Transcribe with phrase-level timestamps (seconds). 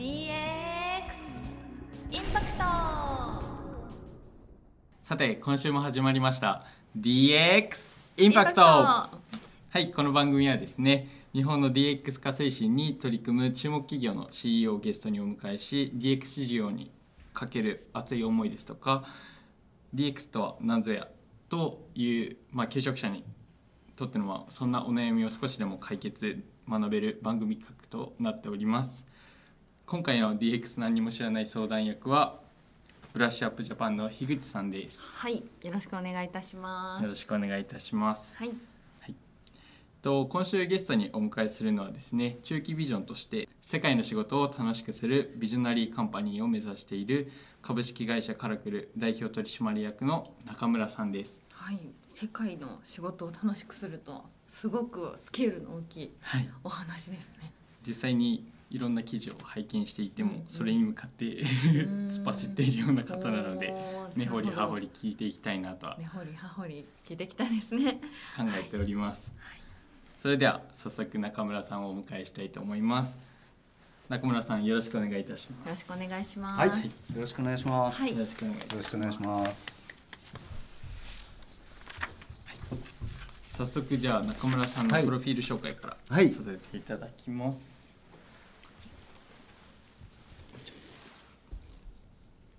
[0.00, 0.32] DX
[2.10, 2.64] インパクト
[5.02, 6.64] さて今週も始まりました。
[6.98, 9.10] DX インパクトは
[9.74, 16.90] いこの番組はですね日本の DX 化推進に取り組む注目企業の CEO をゲストにお迎えし DX 事業に
[17.34, 19.04] かける熱い思いですとか
[19.94, 21.08] DX とは何ぞや
[21.50, 23.22] という、まあ、求職者に
[23.96, 29.09] とってのまあそんなお悩みを少しでも解決学べる番組企画となっております
[29.90, 32.38] 今回の DX 何にも知らない相談役は
[33.12, 35.02] ブラッシュアップジャパンの樋口さんです。
[35.16, 37.02] はいよろしくお願いいたします。
[37.02, 38.36] よろしくお願いいたします。
[38.36, 38.52] はい。
[40.00, 51.40] と今週ゲストにお迎えするのはですね中期ビジョンとして世界の仕事を楽しくするビジョナリーカンパニーを目指している株式会社カラクル代表取締役の中村さんです。
[51.50, 51.80] はい。
[52.06, 56.48] 世界の仕事を楽しくするとすごくスケールの大きいはい。
[56.62, 57.52] お話ですね。
[57.84, 63.74] 実際にいろんな記事を拝見していても、それに向かって突っ走っているような方なので
[64.16, 68.00] 根掘り葉掘り聞いていきたいなとは根掘り葉掘り聞いてきたですね。
[68.36, 69.32] 考えております、
[70.18, 73.30] それでは早速中村さんをお迎えしたいと思います。
[74.08, 75.82] 中村さんよろしくお願いいたします。
[75.82, 76.58] よろしくお願いします。
[76.58, 78.02] はい、よろしくお願いします。
[78.02, 78.10] はい。
[78.12, 79.80] よよろしくお願いします。
[83.56, 85.04] 早速じゃあ中村さんのはい。
[85.04, 86.30] プロフィール紹介からはい。
[86.30, 87.94] させていただきます。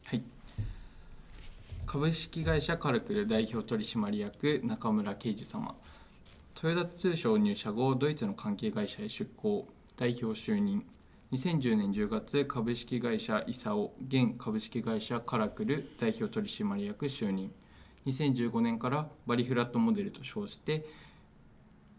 [0.05, 0.21] はい。
[1.91, 5.75] 株式会社カルクル代表取締役中村圭司様。
[6.53, 9.67] トヨタ通商入社後ドイツの関係会社へ出向
[9.97, 10.85] 代表就任。
[11.33, 17.51] 2010年10月株式会社イサオ現株式会社カラクル代表取締役就任。
[18.05, 20.85] 2015年からバリフラットモデルと称して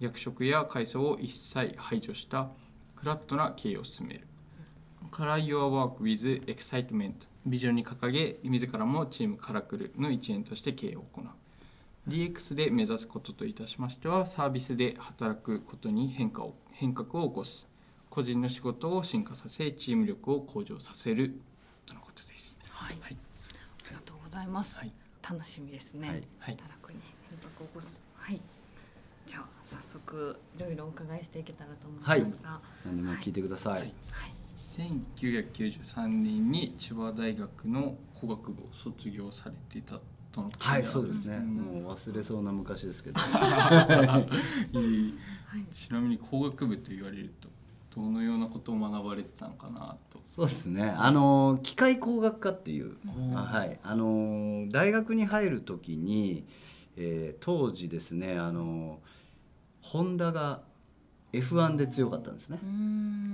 [0.01, 2.49] 役職や階層を一切排除した
[2.95, 4.32] フラットな経営を進める。
[5.13, 7.13] から Your Work with Excitement.
[7.45, 11.25] ビジョンに掲げ自らもチームカラクルの一員として経営を行う。
[12.09, 17.67] DX で目指すことといたしましてはサービスで働くことに変化を変革を起こす。
[18.09, 21.39] 個人の仕事を進化させチーム力を向上させる。
[21.85, 22.59] とのことです。
[22.71, 23.17] はい、はい。
[23.87, 24.93] ありがとうございます、はい。
[25.23, 26.23] 楽しみですね、はい。
[26.39, 26.57] はい。
[26.57, 28.03] 働くに変革を起こす。
[28.15, 28.41] はい。
[29.27, 33.81] じゃあ早速いろいろお伺いしていけたらと思いますが、何でも聞いてください。
[33.81, 40.01] はい1993年に千葉大学の工学部を卒業されていた
[40.31, 41.39] とのことはい、そうですね。
[41.39, 43.21] んもう忘れそうな昔ですけど。
[43.21, 43.27] いい
[45.47, 47.49] はいちなみに工学部と言われると
[47.95, 50.21] どのようなことを学ばれてたのかなと。
[50.35, 50.91] そうですね。
[50.97, 52.97] あの機械工学科っていう、
[53.35, 56.45] はい、あの大学に入る時に、
[56.97, 59.01] えー当時ですね、あの
[59.83, 60.63] ホンダが
[61.33, 62.59] F1 で強かったんですね。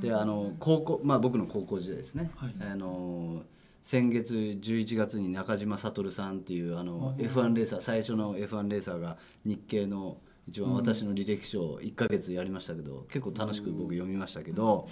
[0.00, 2.54] であの高校まあ僕の高校時代ですね、はい。
[2.60, 3.42] あの
[3.82, 14.86] 先月11月に中島悟さんっていうあのうん F1 レーサー最初の F1 レーサーが日経の一番私の履歴書を1ヶ月やりましたけど結構楽しく僕読みましたけど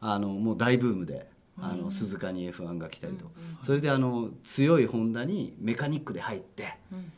[0.00, 1.30] あのもう大ブームで
[1.60, 3.26] あの鈴鹿に F1 が来たりと。
[3.60, 6.74] それであの強いホンダにメカニックで入って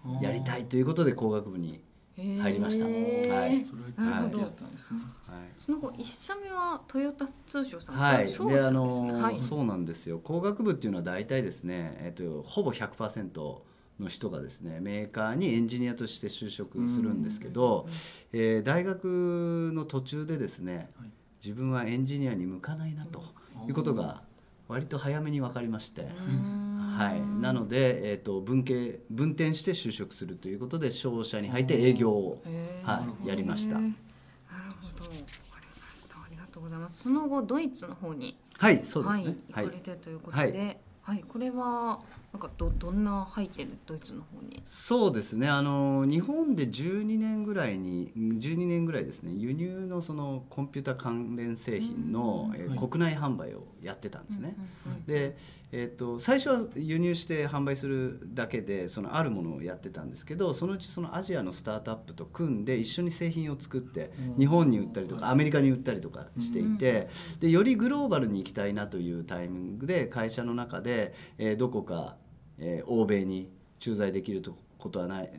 [0.06, 0.20] うん。
[0.20, 1.80] やりたいということで工学部に、
[2.20, 2.84] 入りました。
[2.84, 3.64] はい。
[3.64, 5.00] それはきっかけだったんですね。
[5.26, 5.48] はい。
[5.58, 9.12] その後一社目はトヨタ通商さんはい、であすのね。
[9.12, 9.38] はい。
[9.38, 10.18] そうなんですよ。
[10.18, 13.60] 工学部っていうのは大体ですね、えっと、ほぼ100%
[13.98, 17.86] の人がですねメーカーにエンジニアとして就職するんですけど、
[18.32, 21.10] えー大学の途中でですねはい。
[21.44, 23.22] 自分はエンジニアに向かないなと
[23.66, 24.22] いうことが
[24.70, 26.06] 割と早めに分かりまして。
[26.96, 32.42] はい、なので、えー、と文系分転して就職するということで商社に入って営業を、
[32.84, 33.78] はい、やりました。
[33.78, 33.94] なる
[34.82, 35.04] ほど。
[35.04, 36.16] わかりました。
[36.18, 37.02] ありがとうございます。
[37.02, 39.36] その後ドイツの方にはいそうですね。
[39.52, 42.00] はい、はい行かれてということで、はい、これは
[42.32, 44.62] なんかどどんな背景でドイツの方に？
[44.64, 45.48] そうですね。
[45.48, 49.32] あの日本で12年ぐらいに12年ぐらいですね。
[49.36, 54.54] 輸入のそのコンピュータ関連製品の、え国内販売をやってたんですね。
[55.08, 55.36] で、
[55.72, 64.38] えー、と最初は輸入して販売するだけでそのあるものをやってたんですけどそのうちそのアジアのスタートアップと組んで一緒に製品を作ってうん。
[64.38, 67.40] 日本に売ったりとかアメリカに売ったりとかしていてうん。
[67.40, 72.16] でよりグローバルに行きたいなというタイミングで会社の中で、えーどこか、
[72.60, 73.48] えー欧米に
[73.78, 75.30] 駐在できるとことはない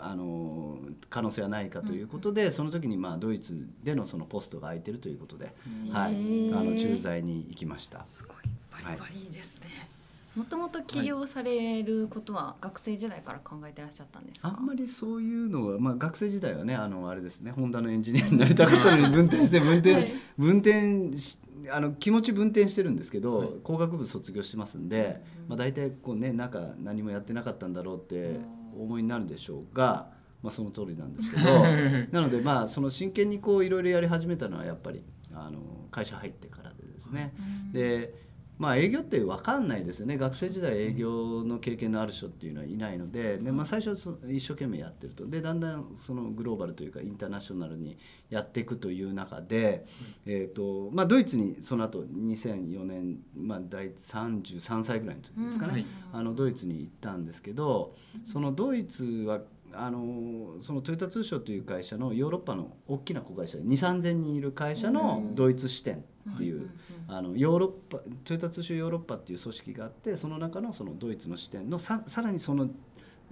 [0.00, 0.78] あの
[1.08, 5.54] 可能性はないかということで、その時にまあドイツでのそのポストが空いてるということで、
[5.86, 5.92] うん。
[5.92, 6.12] はい。
[6.52, 8.04] あの駐在に行きました。
[8.08, 8.36] すごい。
[8.70, 9.91] バリバリですね。
[10.36, 21.38] もともと起業されることは学生時代から考えてらっしゃったんですか、あんまりそういうのは、まあ、学生時代はねあのあれですねホンダのエンジニアになりたかったのに分転して分転、はい分転し
[21.70, 23.48] あの気持ち分転してるんですけど、はい。
[23.62, 28.40] 工学部卒業してますんで、まあ、大体こうねなんか何もやってなかったんだろうって
[28.76, 30.08] お思いになるでしょうが、
[30.42, 31.64] まあ、その通りなんですけど
[32.10, 35.02] なのでまあその真剣にこういろいろやり始めたのはやっぱり
[35.34, 37.32] あの会社入ってからでですね。
[37.72, 38.21] で
[38.62, 40.16] まあ営業って分かんないですよね。
[40.16, 43.38] 学生時代営業の経験のある人っていうのはいないので。
[43.38, 43.90] で、まあ、最初
[44.28, 45.26] 一生懸命やってると。
[45.26, 47.98] でだんだんそのグローバルというかインターナショナルに
[48.30, 49.84] やっていくという中で、
[50.26, 55.86] えーとまあ、ドイツにその後2004年、まあ、第33歳ぐらいの時ですかね、はい。
[56.12, 59.40] あのドイツに行ったんですけどそのドイツは
[59.74, 66.04] あのそのトヨタ通商という会社のヨーロッパの大きな子会社で2 3 0 0人いる会社のドイツ支店
[66.34, 66.70] っていう、
[67.08, 72.68] あのヨーロッパトヨタ通商ヨーロッパっていう組織があってその中のそのドイツの支店のささらにその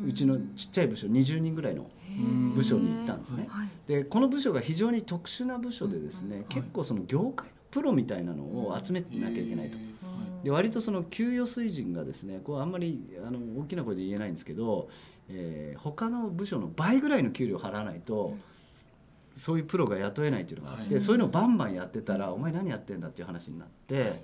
[0.06, 1.90] うちのちっちゃい部署20人ぐらいの
[2.54, 3.46] 部署に行ったんですね。
[3.48, 3.68] はい。
[3.86, 9.78] でこの部署が非常に特殊な部署でですね、結構その業界のプロみたいなのを集めなきゃいけないと。
[10.44, 14.88] で割とその給与水準がですねこうあんまりあの大きな声で言えないんですけど、
[15.28, 18.36] えー他の部署の倍ぐらいの給料を払わないと、
[19.34, 21.02] そういうプロが雇えないっていうのがあって、はい。
[21.02, 24.22] そういうのをバンバンやってたら、お前何やってんだっていう話になって、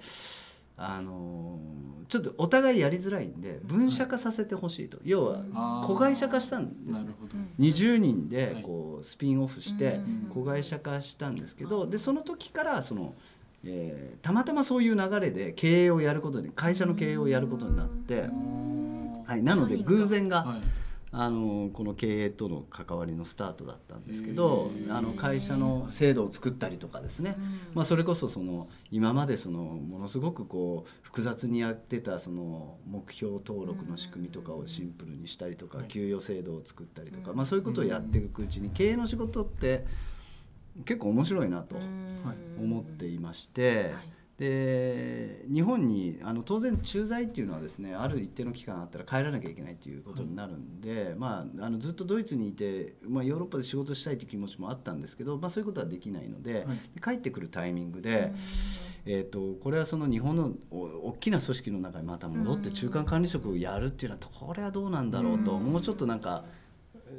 [0.77, 5.87] あのーちょっとお互いやりづらいんで分社化させてほしいと、要はあー。
[5.87, 7.15] 子会社化したんですねなる。
[7.21, 7.33] ほど。
[7.59, 8.63] 20人ではい。
[8.63, 13.15] こうスピンオフしてうん子会社化したんですけどでその時からその、
[13.67, 18.29] えーたまたまそういう流れで経営をやることに会社の経営をやることになって、
[19.25, 20.61] はい、なので偶然が、はい。
[21.13, 27.37] あのこの経営との関わりのスタートだったんですけどあの会社の制度を作ったりとかですね、
[27.75, 35.87] まあ、それこそその今までそのものすごくこう複雑にやってたその目標登録の仕組みとかをシンプルにしたりとかはい。
[35.87, 37.37] 給与制度を作ったりとか、うん。
[37.37, 39.87] まあ、そういうことをやっていくうちに経営の仕事って
[40.85, 41.77] 結構面白いなと
[42.61, 43.93] 思っていまして。
[44.39, 56.65] で日本にあの当然駐在っていうのはですねある一定の期間あったら帰らなきゃいけないっていうことになるんで、まあ、あのずっとドイツにいて、まあ、ヨーロッパで仕事したいという気持ちもあったんですけど、まあ、そういうことはできないので,、はい。
[56.67, 58.35] で帰ってくるタイミングで、
[59.07, 65.63] えー、とこれはその日本のお大きな組織の中にまた戻って中間管理職をやるっていうのはこれはどうなんだろうと、うん。
[65.63, 66.45] もうちょっとなんか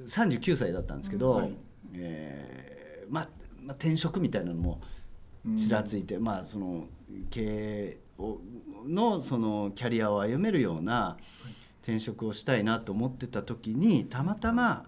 [0.05, 1.53] 39歳だったんですけど、はい。
[1.95, 2.67] えー
[3.09, 3.29] まあ
[3.67, 4.81] まあ、転職みたいなのも
[5.57, 6.85] ちらついて、まあその
[7.29, 8.39] 経営を
[8.87, 11.17] のそのキャリアを歩めるような
[11.83, 14.85] 転職をしたいなと思ってた時にたまたま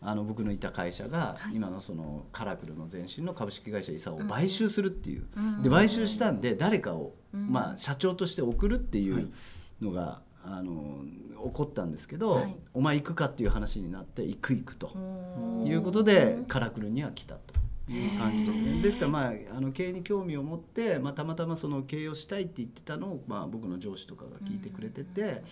[0.00, 5.26] あの僕のいた会社が今のそのカラクルの前身の株式会社イサを買収するっていう、
[5.62, 9.32] で買収したんで誰かを、まあ、社長として送るっていう
[9.80, 11.02] のが、あの
[11.46, 12.56] 起こったんですけど、はい。
[12.74, 14.92] お前行くかっていう話になって行く行くと。
[14.94, 15.66] うん。
[15.66, 17.54] いうことでカラクルには来たと
[17.92, 18.82] いう感じですね。
[18.82, 25.42] ですからまああの経営に興味を持って、まあ、たまたまその経営をしたいって言ってたのを、まあ、僕の上司とかが聞いてくれてて、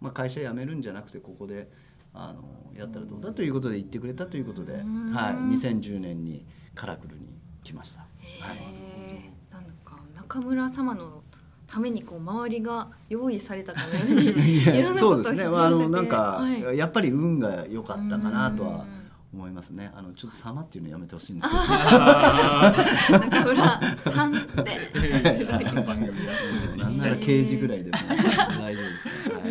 [0.00, 1.68] まあ、会社辞めるんじゃなくてここで
[2.14, 2.42] あの
[2.76, 4.82] やったらどうだということで言ってくれたということで、はい、
[5.56, 6.44] 2010年に
[6.74, 7.26] カラクルに
[7.64, 8.00] 来ました。
[8.00, 8.06] は
[8.54, 9.52] い。
[9.52, 11.22] なんか中村様の
[11.66, 16.76] ためにこう周りが用意されたかのように いろんなそうですね、まあ、あのなんか、はい。
[16.76, 18.97] やっぱり運が良かったかなとはうん
[19.32, 19.92] 思いますね。
[19.94, 21.60] あのちょっと様っていうのやめてほしいんですけど。
[23.18, 24.78] 中村さんって。
[25.82, 26.32] 番組が
[26.76, 29.50] なんなら刑事ぐらいでも大丈夫ですから、はい。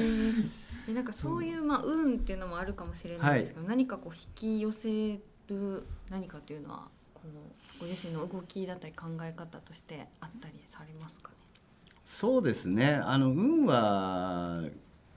[0.87, 5.19] でなんかそういうまあ運っていうのもあるかもしれないですけど、何かこう引き寄せ
[5.49, 7.27] る何かというのはこう
[7.81, 11.35] ご自身の動きだったり考え方としてあったりされますかね？
[12.03, 12.95] そうですね。
[12.95, 14.61] あの運は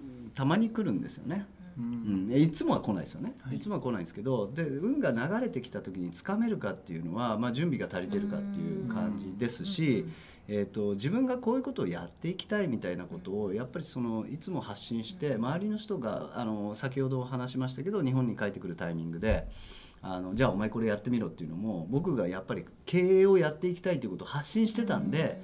[0.01, 1.47] うんたまに来るんですよね、
[1.79, 2.27] ううん。
[2.27, 3.57] ん、いつもは来ないですよね、はい。
[3.57, 10.05] い、つもは来ないんですけどで運が流れてきた時につかめるかっていうのは、まあ、準備が足りてるかっていう感じですし、
[10.49, 19.47] えー、と自分がこういうことをやっていきたいみたいなことをやっぱりそのいつも発信して周りの人があの先ほど話しましたけど日本に帰ってくるタイミングで
[20.03, 25.41] あのじゃあお前これやってみろっていうのも僕がやっぱり経営をやっていきたいということを発信してたんで。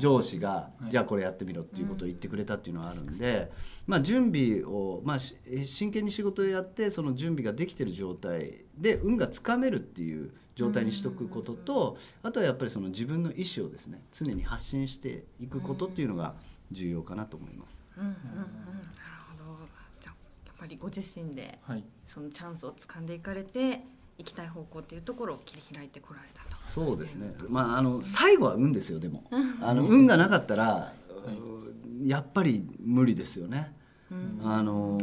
[0.00, 3.52] 上司がはいじゃあこれやってみろっていうことを言ってくれたっていうのはあるんで、
[3.86, 5.36] まあ、準備を、まあ、し
[5.66, 16.34] 真剣に仕事をやってその準備ができてる状態で運がつかめるっていう状態にしとくこととあとはやっぱりその自分の意思をですね常に発信していくことっていうのが
[16.72, 17.80] 重要かなと思います。
[17.96, 18.48] うんうんうん、なる
[19.38, 19.66] ほど。
[20.00, 20.14] じゃあ
[20.46, 23.84] やっぱりご自身ではいそのチャンスを掴んでいかれて
[24.20, 26.56] 行きたい方向っていうところを切り開いてこられたと。
[26.56, 27.32] そうですね。
[27.48, 29.24] まああの最後は運ですよでも。
[29.62, 30.92] あの運がなかったら、
[32.04, 33.74] やっぱり無理ですよね。
[34.10, 35.00] うんあの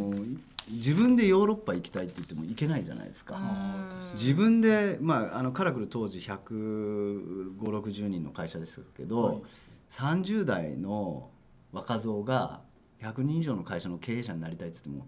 [0.69, 3.37] 自分でヨーロッパ行きたいって言っても行けないじゃないですか。
[3.37, 9.41] うん自分で、まあ、あのカラクル当時15060人の会社ですけど、はい
[9.89, 11.29] 30代の
[11.71, 12.59] 若造が
[13.01, 15.07] 100人以上の会社の経営者になりたいって言っても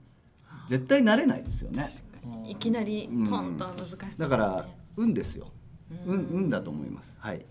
[0.68, 1.89] 絶対なれないですよね。
[2.46, 4.66] いきなりポンとは難しそうですね、だから
[4.98, 5.52] 運ですよ。
[6.06, 6.16] うん。
[6.16, 7.16] 運運だと思います。
[7.20, 7.38] はい。
[7.38, 7.48] なる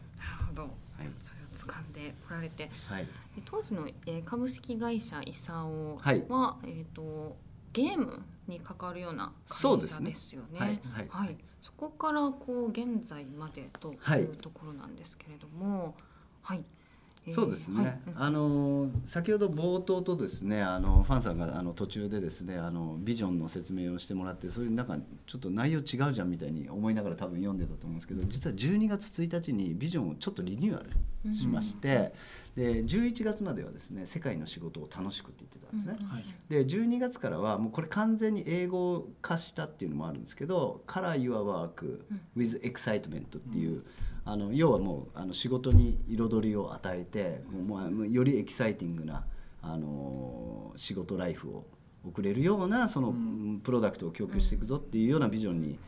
[0.49, 2.71] ほど、それを掴んでこられて。
[2.87, 3.05] はい。
[3.05, 6.25] で当時の、えー株式会社イサオは、はい。
[6.67, 7.37] えっ、と
[7.73, 10.11] ゲームに関わるような会社そうですね。
[10.11, 10.59] ですよね。
[10.61, 10.81] はい。
[11.09, 11.37] はい。
[11.61, 14.23] そこからこう現在までとはい。
[14.23, 15.95] いうところなんですけれども、
[16.43, 16.65] はい。
[17.29, 18.01] えーそうですね、はい。
[18.07, 18.23] うん。
[18.23, 30.91] あの先ほど冒頭とですねあのファンさんがあの途中でですねあのビジョンの説明をしてもらってそれなんかちょっと内容違うじゃんみたいに思いながら多分読んでたと思うんですけど実は12月1日にビジョンをちょっとリニューアル
[31.35, 32.15] しまして、
[32.57, 35.97] で11月まではですね世界の仕事を楽しくって言ってたんですね。
[36.09, 36.25] はい。
[36.49, 42.01] で12月からはもうこれ完全に英語化したっていうのもあるんですけど「Color Your Work
[42.37, 43.85] with Excitement」っていう、
[44.31, 49.25] あの要はもうあの仕事に彩りを与えてもうよりエキサイティングな
[49.63, 51.65] あの仕事ライフを
[52.07, 53.61] 送れるようなその、うん。
[53.65, 55.79] プロダクトを供給していくぞっていうようなビジョンに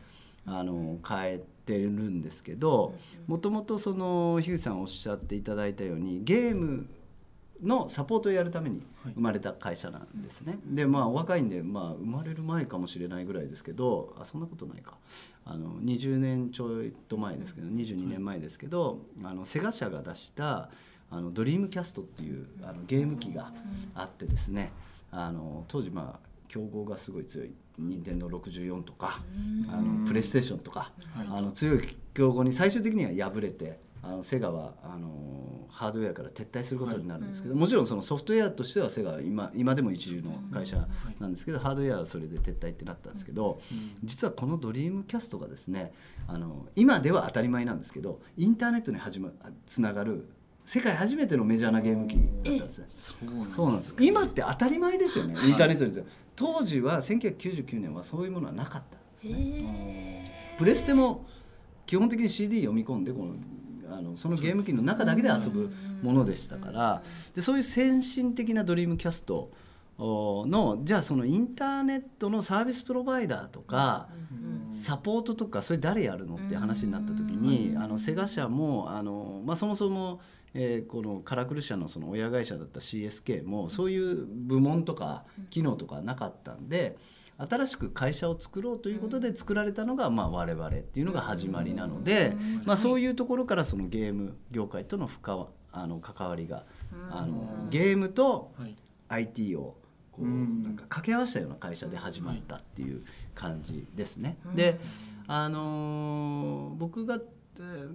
[0.47, 2.95] あの変えてるんですけど
[3.27, 6.87] もともとその樋口さんおっしゃっていただいたようにゲーム
[7.61, 9.13] のサポートをやるためにはい。
[9.13, 10.57] 生まれた会社なんですね。
[10.65, 14.97] でまあお若いんで、まあ、生まれる前かもしれないぐらいですけどあそんなことないか。
[15.45, 20.69] あの20年ちょいと前ですけど22年前ですけど、あのセガ社が出した
[21.09, 23.51] あのドリームキャストっていうあのゲーム機が
[23.95, 24.71] あってですね。
[25.11, 27.51] あの当時まあ競合がすごい強い。
[27.79, 29.19] 任天堂64とか
[29.71, 31.27] あのプレイステーションとか、はい。
[31.29, 40.87] あの強い競合に最終的には敗れてあのセガはあのハードウェアから撤退することになるんですけど、もちろんそのソフトウェアとしてはセガは今今でも一流の会社
[41.19, 43.59] なんですけど、ハードウェアはそれで撤退ってなったんですけど、
[44.03, 45.93] 実はこのドリームキャストがですね
[46.27, 49.29] あの今では当たり前なんですけどインターネットに始ま
[49.65, 50.27] つながる
[50.65, 52.85] 世界初めてのメジャーなゲーム機だったんですね。
[53.51, 55.93] そうなんです今って当たり前ですよね、インターネットに。
[56.35, 61.25] 当時は1999年はそういうものはなかったんですね、プレステも
[61.85, 63.35] 基本的に CD 読み込んでこの
[63.91, 65.71] あのそのゲーム機の中だけで遊ぶ
[66.01, 67.03] ものでしたから
[67.35, 69.51] でそういう先進的なドリームキャスト
[69.97, 74.09] おのじゃあそのインターネットのサービスプロバイダーとか、
[74.73, 80.19] サポートとかそれ誰やるのって話になった時に、あのセガ社もあの、まあ、そもそも、
[80.55, 86.95] えーこのカラクル社のその親会社だった CSK もそういう部門とか機能とかなかったんで
[87.49, 96.65] 新しく会社を作ろうということで作られたのが、まあ、我々っていうのが始まりなので、まあ、そういうところからそのゲーム業界との深わあの関わりが
[97.09, 98.75] あのゲームとはい。
[99.09, 99.75] IT を
[100.11, 100.63] こううん。
[100.63, 103.03] なんか掛け合わせたような会社で始まったっていう
[103.35, 104.37] 感じですね。
[104.55, 104.79] で、
[105.27, 107.21] あのー僕がえー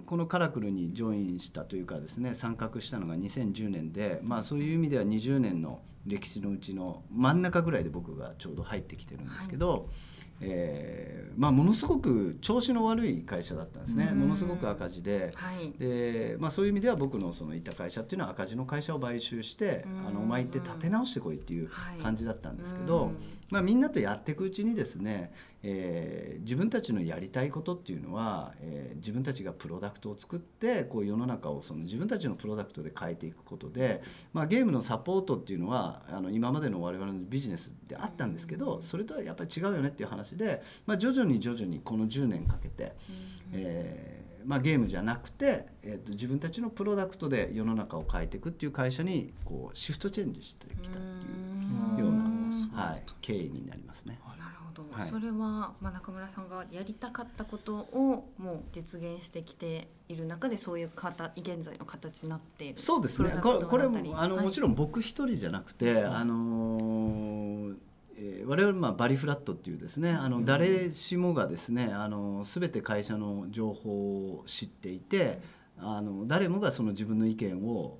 [0.05, 9.89] このカラクルにジョインしたというかですね参画したのが2010年で、まあ、そういう意味では20年の歴史のうちの真ん中ぐらいで僕がちょうど入ってきてるんですけど、
[10.39, 14.19] えーまあ、ものすごく調子の悪い会社だったんですね、うん。
[14.19, 15.33] ものすごく赤字で。
[15.35, 15.71] はい。
[15.77, 20.07] でまあ、そういう意味では僕のそのいた会社っていうのは赤字の会社を買収してうん。
[20.07, 21.99] あのお前行って立て直してこいっていうはい。
[21.99, 23.17] 感じだったんですけどうん、
[23.49, 25.31] まあ、みんなとやっていくうちにですね、
[25.63, 34.01] えー自分たちのやりたいことっていうのは、えー自分たちがプロダクトを作ってこう世の中をその自分たちのプロダクトで変えていくことで、
[34.33, 42.93] まあ、ゲームのサポートっていうのはあの今までの我々のビジネスであったんですけどそれとはやっぱり違うよねっていう話で、まあ、徐々に徐々にこの10年かけて。
[43.53, 52.16] えーまあ、ゲームじゃなくて、えー、と自分たちのプロダクトで世の中を変えていくっていう会社にこうシフトチェンジしてきたっていうような、
[52.73, 54.19] はい、経緯になりますね。
[54.37, 55.09] なるほど、はい。
[55.09, 62.77] それは、まあ、中村さんがやりたかったことをもう実現してきている中でそういう形現在の形になっている。
[62.77, 63.29] そうですね。
[63.29, 67.75] プこれこれもあの、はいもちろん僕一人じゃなくて、あのー
[68.19, 75.39] えー我々まあバリフラットっていうですねあの誰しもがですねあの全て会社の情報を知っていて
[75.77, 77.97] あの誰もがその自分の意見をお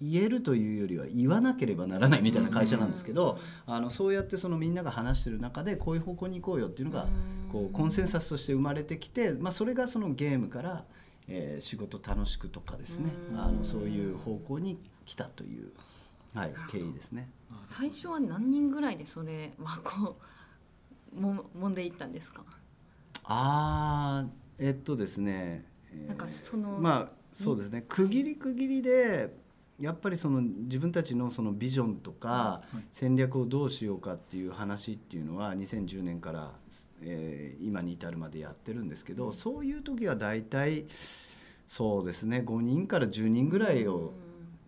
[0.00, 7.06] 言えるというよりは言わなければならないみたいな会社なんですけど、あのそうやってそのみんなが話してる中でこういう方向に行こうよっていうのが
[7.52, 10.84] こうコンセンサスとして生まれてきて、まあ、それがそのゲームから、
[11.28, 13.10] えー仕事楽しくとかですね。
[13.32, 13.40] うん。
[13.40, 15.72] あのそういう方向に来たという、
[16.34, 17.28] はい、経緯ですね。
[17.66, 20.16] 最初は何人ぐらいでそれはこ
[21.16, 22.44] うも揉んでいったんですか？
[23.24, 27.84] あーえっとですね、えーなんかそのまあそうですね。
[27.88, 29.34] 区切り区切りで
[29.80, 32.62] やっぱりその自分たちのそのビジョンとか
[32.92, 36.52] 戦略をどうしようかっていう話っていうのは2010年から、
[37.02, 40.84] えー今に至るまでやってるんですけどそういう時は大体
[41.66, 42.42] そうですね。
[42.44, 44.12] 5人から10人ぐらいを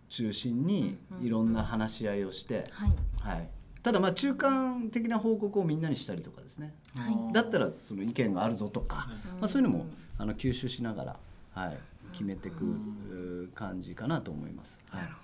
[0.09, 2.91] 中心にいろんな話し合いをして、はい。
[3.19, 3.49] はい、
[3.83, 6.73] ただまあ中間的な報告をみんなにしたりとかですね。
[6.95, 7.33] はい。
[7.33, 9.07] だったらその意見があるぞとか、
[9.39, 9.91] まあ、そういうのもん。
[10.17, 11.19] あの吸収しながら、
[11.51, 11.77] はい、
[12.15, 14.79] 決めていくう感じかなと思います。
[14.89, 15.19] はないるほ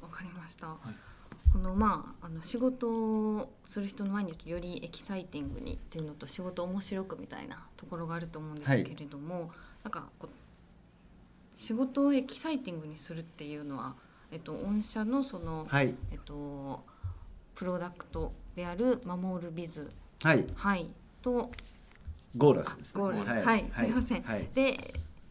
[0.00, 0.06] ど。
[0.06, 0.76] わかりました、
[1.52, 2.88] このまああの仕事
[3.36, 9.50] をする人の前によりエキサイティングにっていうのと仕事を面白くみたいなところがあると思うんですはいけれども、
[9.84, 13.94] なんかこう仕事をエキサイティングにするっていうのは、
[14.30, 16.82] えっと、御社のその、はい、えっと、
[17.54, 19.90] プロダクトである守るビズ、
[20.22, 20.88] はい、はい、
[21.20, 21.50] と
[22.36, 23.00] ゴーラスです、ね。
[23.00, 23.70] ゴールです、はい。
[23.76, 24.78] すいません、はい、で、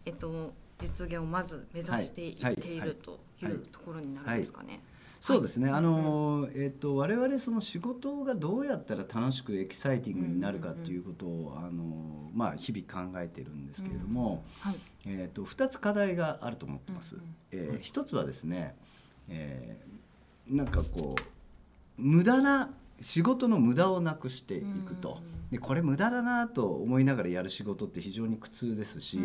[0.05, 4.82] えっと、実現をまず目指していはいっているといはいうところになるんですかね。
[5.20, 5.70] そうですね。
[5.70, 17.18] あのえっ、と我々その仕事がどうやったら楽しくエキサイティングになるかっていうことを、あのまあ日々考えてるんですけれども、はいえっ、と二つ課題があると思ってます。
[17.18, 18.76] うんうんえー一つはですね、
[19.30, 19.92] えー
[20.48, 21.22] なんかこう
[21.98, 25.20] 無駄な仕事の無駄をなくしていくと、
[25.51, 29.17] でこれ無駄だなと思いながらやる仕事って非常に苦痛ですし、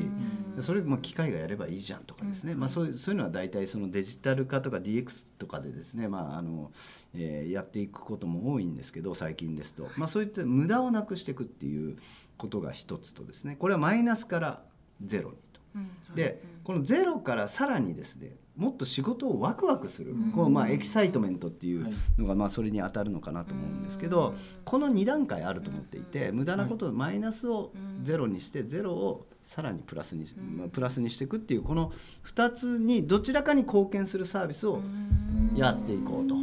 [0.57, 0.63] うん。
[0.63, 2.59] それも機械がやればいいじゃんとかですね、うん。
[2.59, 6.73] まあ、そういうそういうのは大体そのデジタル化とか DX とかでですね、まああの
[7.15, 11.97] えーやっていくことも多いんですけど最近ですと、まあ、そういった無駄をなくしていくっていう
[12.37, 13.55] ことが一つとですね。
[13.57, 14.63] これはマイナスから
[15.05, 15.61] ゼロにと。
[15.77, 16.15] うん。
[16.17, 20.33] でこのゼロからさらにですねもっと仕事をワクワクする、うん。
[20.33, 21.93] こうまあ excitement っていうはい。
[22.19, 24.35] のがまあそれに当たるのかなと思うんですけど、うん。
[24.65, 26.37] この2段階あると思っていて、うん。
[26.37, 30.59] 無駄なこと、マイナスをうんゼロにしてゼロをさらにプラスに、ん。
[30.59, 31.93] まあプラスにしていくっていうこの
[32.25, 35.57] 2つにどちらかに貢献するサービスをうん。
[35.57, 36.35] やっていこうと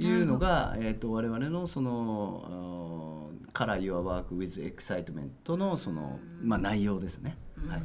[0.00, 7.36] いうのなが、えー、と我々のその「Color Your Work with Excitement」のその、まあ、内容ですね。
[7.56, 7.82] はい、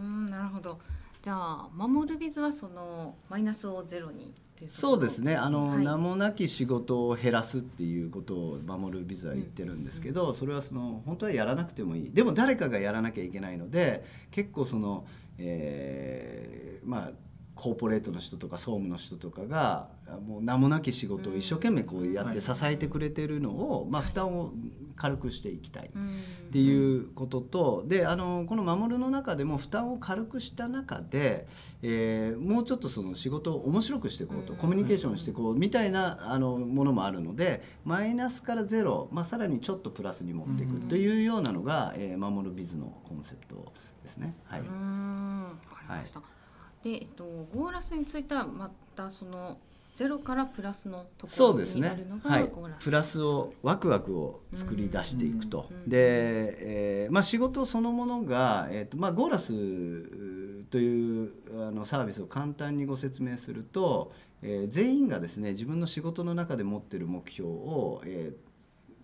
[0.00, 0.26] うん。
[0.30, 0.78] なるほど
[1.24, 4.34] じゃあ守るビズはそのマイナスをゼロに
[4.68, 5.36] そうですね。
[5.36, 5.84] あの、はい。
[5.84, 12.12] 名もなき仕事を減らすっていうことを守るビズは言ってるんですけど、それはその本当はやらなくてもいい。
[12.12, 15.06] でも誰かがやらなきゃいけないので結構その、
[15.38, 17.12] えーまあ
[17.54, 19.88] コーポレートの人とか総務の人とかが
[20.26, 24.52] もう名もなき仕事を一生懸命こうやって支えてくれてるのを、まあ、負担を
[24.96, 25.90] 軽くしていきたい。
[25.94, 26.14] うん。
[26.14, 31.46] っていうこととであのこの「守る」の中でも負担を軽くした中で、
[31.82, 34.58] えーもうちょっとその仕事を面白くしていこうと、うん。
[34.58, 44.34] コミュニケーションしていこうみたいなあのものもあるのでマイナスからゼロ、まあ、さらにちょっとプラスに持っていくというようなのが「えー守るビズ」のコンセプトですね。
[44.44, 45.42] はい、うーん。
[45.44, 46.20] わかりました、
[46.84, 49.58] でえっとゴーラスについてはまたその
[49.94, 52.42] ゼロからプラスのところにあるの、はい。
[52.42, 55.88] がゴーラス、プラスをワクワクを作り出していくと、うん。
[55.88, 59.52] で、えーまあ、仕事そのものが、えーとまあ、ゴーラス
[60.70, 61.30] という
[61.68, 68.54] あのサービスを簡単にご説明すると、えー全員がですね自分の仕事の中で持ってる目標を、えー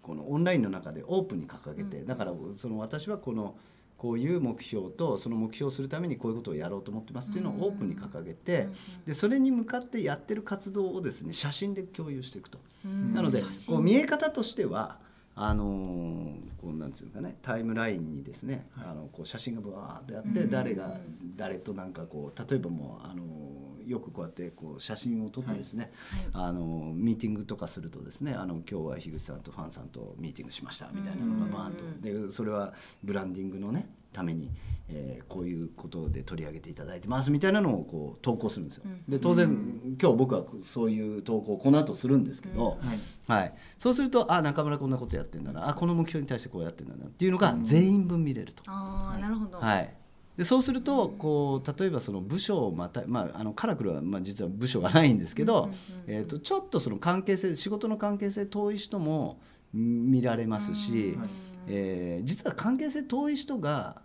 [0.02, 2.06] このオンラインの中でオープンに掲げて、うん。
[2.06, 3.54] だからその私はこの
[4.00, 8.68] こういう目標とその目標をするためにこういうことをやろうと思ってますっていうのをオープンに掲げて、
[9.06, 12.58] でそれに向かってやってる活動をですね写真で共有していくと。
[12.86, 13.12] うん。
[13.12, 14.96] なのでこう見え方としては
[15.36, 20.50] あのーこうなんつうのかねタイムラインにですね、あのこう写真がブワーっとやって、うん。
[20.50, 20.96] 誰が
[21.36, 25.90] 誰となんかこう例えばもうあのーよくこうやってこう写真を撮ってですね、
[26.33, 32.72] あのーミーティングとかするとですねあの今日は樋口さんとファンさんとミーティングしましたみたいなのがバーンと、うんでそれは
[33.03, 34.50] ブランディングのねために、
[34.88, 38.85] えーこういうことで取り上げていただいてますみたいなのをこう投稿するんですよ。
[38.85, 39.05] うん。
[39.09, 43.40] で当然、今日僕はそういう投稿をこの後するんですけど、はい。
[43.40, 45.68] はい、そうするとあ中村こんなことやってんだな。
[45.68, 48.64] あこの目標に対してこうやってんだなっていうのが全員分見れると。
[48.66, 49.94] ああなるほど、はい
[50.40, 55.74] でそうするとこう例えばその部署をまた、まあ、あのカラクルは、まあ、実は部署がないんですけど、うんうんうん
[56.07, 59.38] えー、とちょっとその関係性仕事の関係性遠い人も
[59.74, 61.29] 見られますし、うん
[61.68, 64.00] えー実は関係性遠い人が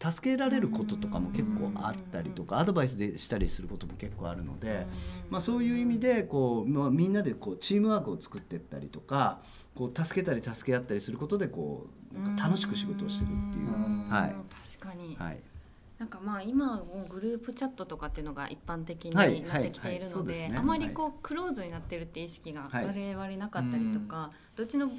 [0.00, 4.86] 助けられることとかも結構あったりとかアドバイスでしたりすることも結構あるので、
[5.28, 9.40] まあ、そういう意味でこう、まあ、みんなでこうチームワークを作っていったりとか
[9.74, 13.66] こう助けたり助け合ったりすることでこうなんか楽しく仕事をしてるっていう。
[13.66, 14.08] うん。
[14.08, 14.34] はい。
[14.78, 15.40] 確かに、はい
[15.98, 22.86] なんかまあ今はもうグループチャットとかっていうのが一般的にはいなってきているのであまりこうクローズになってるって意識がはい。
[22.86, 24.90] 我々なかったりとか、どっちの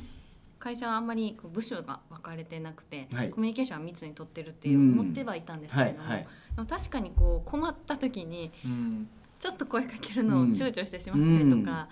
[0.59, 3.29] 会社はあんまり部署が分かれてなくて、はい。
[3.29, 4.99] コミュニケーションは密に取ってるっていううん。
[4.99, 6.27] 思ってはいたんですけれども、はいはい。
[6.55, 9.09] でも確かにこう困った時にうん。
[9.39, 11.87] ちょっと声かけるのを躊躇してしまったりとか、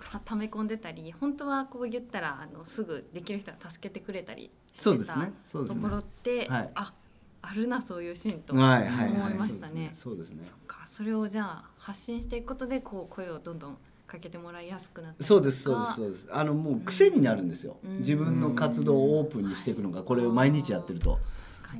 [0.00, 6.70] は溜め込んでたり本当はこう言ったらあのすぐできる人が助けてくれたりしてたところって、はい。
[6.74, 6.92] あ
[7.46, 8.88] あるなそういうシーンと思はい
[9.36, 9.90] ましたね。
[9.92, 10.44] そうですね。
[10.44, 10.86] そっか。
[10.88, 13.76] それをじゃあ発信していくことでこう声をどんどん
[14.06, 15.28] かけてもらいやすくなったりとか。
[15.28, 16.28] そうですそうですそうです。
[16.32, 17.98] あのもう癖になるんですよ、うん。
[17.98, 21.18] 自分の活動をオープンにしていくのがこれを毎日やってると。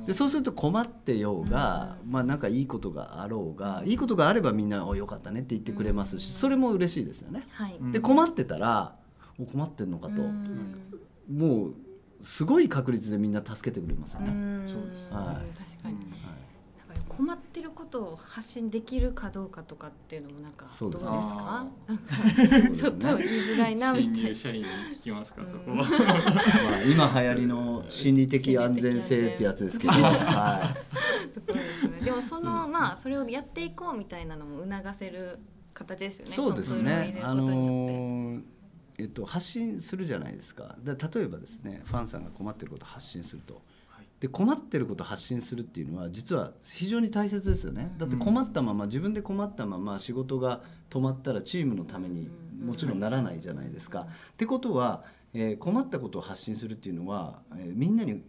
[0.05, 7.47] でそうすると困ってようが、まあなんかいいことがあろうがいいことがあればみんな「およかったね」って言ってくれますしそれも嬉しいですよね。
[7.51, 8.95] はい、うんで困ってたら
[9.39, 10.21] 「お困ってんのか」と。
[10.21, 10.85] うん。
[11.33, 11.73] もう
[12.21, 14.29] すごい確率でみんな助けてくれますよね。
[14.29, 14.67] うん。
[14.67, 15.59] そうですはい。
[15.59, 16.01] 確かに、うん。
[16.87, 21.67] なんか困ってることを発信できるかどうかとかっていうのもなんかそうですどうですか？
[22.77, 24.29] ちょっと言いづらいなみ新たいな。
[24.29, 25.75] 入社員に聞きますか、うんそこは。
[25.77, 25.87] まあ
[26.83, 30.75] 今流行りの心理的安全性ってやつですけど、は
[31.33, 32.01] ところですね。
[32.03, 35.39] でもそのまあそれをやっていこうみたいなのも促せる
[35.73, 36.35] 形ですよい、ね。
[36.35, 37.19] そうですね。
[37.21, 38.41] あの
[38.97, 40.75] えっと発信するじゃないですか。
[40.83, 43.61] で例えばですね、ファンさんが困ってることを発信すると。
[44.19, 52.29] で困ってることを発信するっていうのは実は非常に大切ですよねだって困ったまま自分で困ったまま仕事が止まったらチームのために
[52.63, 54.07] もちろんならないじゃないですか。
[54.31, 55.03] ってことは、
[55.33, 58.23] えー困ったことを発信するっていうのは、えーみんなに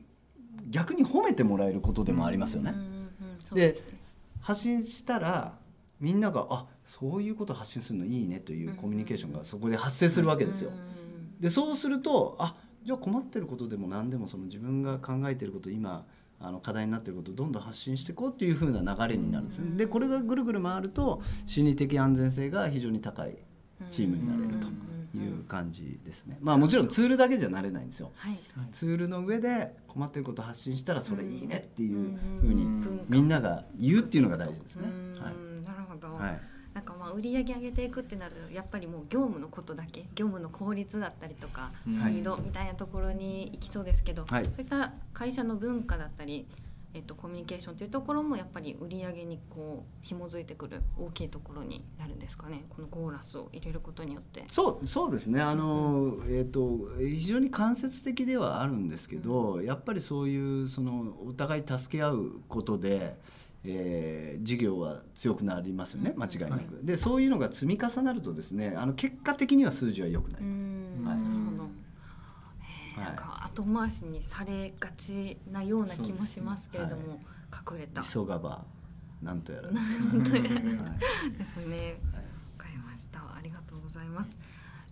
[0.70, 2.74] 逆に褒めてもらえることでもありますよね。
[3.52, 3.80] で
[4.40, 5.54] 発信したら
[6.00, 10.70] みんながあそういうこと発信するのいいねというコミュニケーションがそこで発生するわけですよ。
[11.40, 16.06] でそうするとあじゃあ困ってることでも何でもその自分が考えてること今
[16.38, 19.76] あの課題になってることをどんどん発信していこうっていう風な流れになるんですね。
[19.76, 23.36] でこれがぐるぐる回ると心理的安全性が非常に高い
[23.90, 24.68] チームになれると
[25.18, 26.38] いう感じですね。
[26.40, 28.12] まあもちろんツールだけじゃなれないんですよ。
[28.14, 28.38] はい。
[28.70, 32.66] ツールの上で困ってることを発信したらそれいいねっていう風に
[33.08, 34.88] みんなが言うっていうのが大事ですね。
[34.88, 35.12] うん。
[35.20, 35.66] はい。
[35.66, 36.55] なるほど、はい
[37.06, 41.94] まあ売り上げ上げていくってなるとやっぱりもう業務のことだけ業務の効率だったりとかうん。
[41.94, 44.44] スピードみたいなところに行きそうですけど、はい。
[44.44, 46.46] そういった会社の文化だったり、
[46.94, 54.44] えっと、コミュニケーションというところもやっぱり売り上げにこう紐づいてくる大きいところになるんですかねこのゴーラスを入れることによって。
[54.48, 55.40] そうそうですね。
[55.40, 63.16] あの、えー、と非常に間接的ではあるんですけど、やっぱりそういうそのお互い助け合うことで、
[63.66, 66.80] えー事業は強くなりますよね間違いなく。
[66.82, 70.62] でそういうのが積み重なるとですねあの結果的には数字は良くなうります。
[70.62, 71.70] んはいなるほど。
[72.96, 78.02] えいなんか後回しにされがちなような気もしますけれども、そう隠れた。
[78.02, 78.64] 急がば
[79.22, 81.98] なんとやらです、本当にはいですね。
[82.58, 83.20] わかりました。
[83.20, 84.38] ありがとうございます。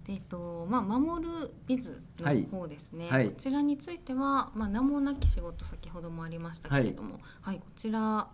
[0.06, 3.08] でえっとまあ守るビズの方ですね。
[3.08, 8.28] はいこちらについてはまあ名もなき仕事先ほどもありましたけれども、はい、こちら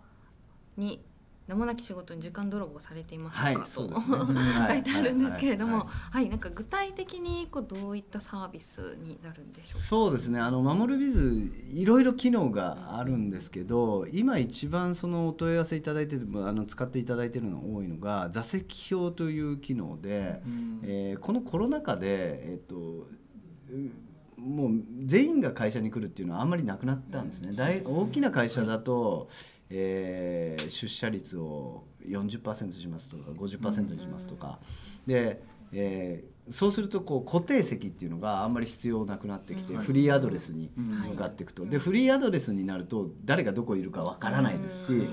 [0.77, 1.03] に
[1.47, 9.85] 名もなき仕事に時間泥棒されていますか、はいと 書いてあるんですけれども、ははいい、なんか具体的にこうどういったサービスになるんでしょうか？
[9.85, 10.39] そうですね。
[10.39, 20.41] あの守るビズいろいろ機能があるんですけど今一番そのお問い合わせいただいててあの使っていただいてるのが多いのが座席表という機能で、
[20.83, 24.71] えーこのコロナ禍で、えっとうもう
[25.05, 27.53] 全員が会社に来るっていうのはあんまりなくなったんですね。
[27.55, 29.29] 大大きな会社だと、
[29.71, 34.59] えー出社率を40%しますとか50%にしますとか、
[35.07, 39.81] で、えーそうするとこう固定席っていうのがあんまり必要なくなってきて、うん。
[39.81, 40.85] フリーアドレスにうん。
[41.11, 45.09] 向かっていくと、でフリーアドレスになると誰がどこいるかわからないですし、うん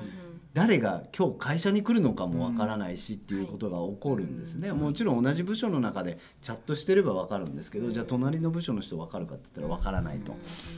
[0.54, 10.34] 誰が今日会社に来るのかもわからないしっていうことが起こるんですね、もちろん同じ部署の中でチャットしてればわかるんですけど、じゃあ隣の部署の人わかるかって言ったらわからないと。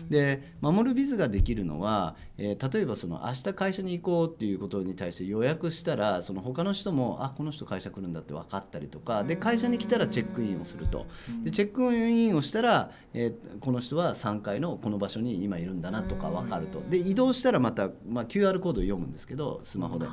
[0.09, 11.06] で守るビズができるのは、えー例えばその明日会社に行こうっていうことに対して予約したらその他の人もあこの人会社来るんだって分かったりとかで会社に来たらチェックインをすると。
[11.42, 16.83] でチェックインをしたら、えーこの人は3階のこの場所に今いるんだなとか分かると。
[16.88, 20.07] で移動したらまた、まあ、QR コードを読むんですけどスマホで。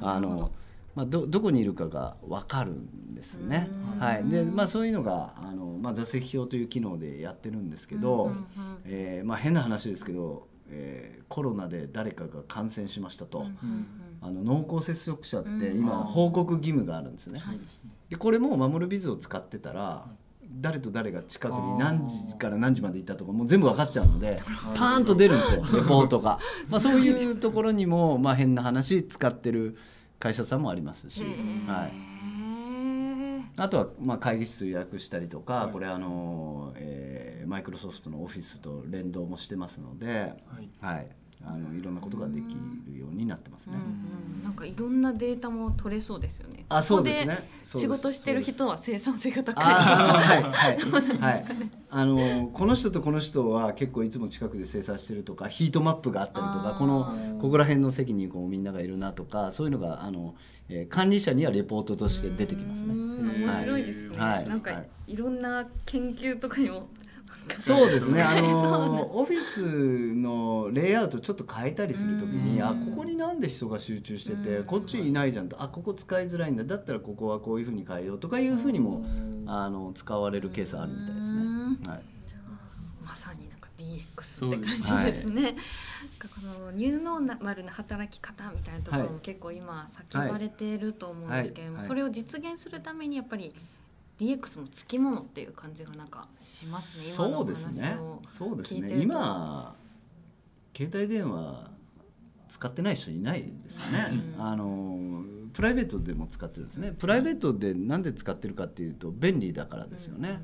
[0.00, 0.50] あの
[0.94, 3.68] まあ、どどこにいるかが分かるんですね。
[3.98, 4.28] はい。
[4.28, 8.44] でまあ、そういうのがあの、まあ、座席表という機能でやってるんですけど、うんうんうん。
[8.84, 13.86] えーまあ、変な話ですけど、えーコロナで誰かが感染しましたと、うんうん
[14.24, 17.40] あの濃厚接触者ってうん今報告義務があるんですね。
[17.44, 20.06] そうですねでこれも守るビズを使ってたら
[20.60, 24.38] 誰と誰が近くに何時から何時までいたとかもう全部分かっちゃうので
[24.74, 26.38] パーンと出るんですよ レポートが。
[26.68, 27.32] まあ、そういう。
[27.36, 29.76] ところにも、まあ、変な話使ってる
[30.18, 31.24] 会社さんもありますし、
[31.66, 31.92] はい、
[33.56, 35.72] あとはまあ会議室予約したりとか、はい。
[35.72, 40.70] これあの、えマイクロソフトのオフィスと連動もしてますので、はい。
[40.80, 41.08] はい、
[41.44, 42.54] あのいろんなことができ
[42.90, 43.76] るようになってますね。
[43.76, 46.64] うんうん、なんかいろんなデータも取れそうですよね。
[46.68, 49.64] あそうですね仕事してる人は生産性が高い。
[49.64, 50.78] はいはい
[51.20, 51.44] はい。
[51.90, 60.34] あのこの人とこの人は結構いつも近くで生産してるとかヒートマップがあったりとかこのここら辺の席にこうみんながいるなとかそういうのがあの、
[60.68, 62.94] えー管理者にはレポートとして出てきますうね。
[62.94, 64.18] ん面白いですね。
[64.18, 66.88] はいなんか、はいい、ろんな研究とかにも。
[67.50, 68.22] そうですね。
[68.22, 76.64] あの オフィスのレイアウトちょっと変えたりするときに、うんあここになんで人が集中してて、うんこっちいないじゃんと、あここ使いづらいんだ。
[76.64, 79.04] だったらここはこういうふうに変えようとかいうふうにも
[79.46, 81.42] あの使われるケースあるみたいですね。
[81.86, 82.02] はい。
[83.04, 85.42] まさになんか DX って感じですね。
[85.42, 85.54] なん
[86.18, 93.54] かこのニューノーマルな働き方みたいなところもはい結構今叫ばれていると思うんですけれども、はいはいそれを実現するためにやっぱり
[94.22, 97.14] DX もつきものっていう感じがなんかしますね。
[97.14, 97.82] 今のおそうですね
[98.56, 99.02] ですね。
[99.02, 99.74] 今
[100.76, 101.70] 携帯電話
[102.48, 104.08] 使ってない人いないですよね。
[104.36, 106.92] うんあのプライベートでも使ってるんですね。
[106.96, 110.40] プライベートでなんで使ってるかっていうと便利だからですよね。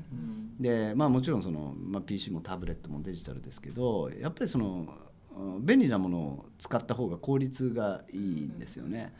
[0.59, 4.93] でまあもちろんその、まあ、PC もタブレットもデジタルですけどやっぱりその
[5.35, 9.13] うん便利なものを使った方が効率がいいんですよね。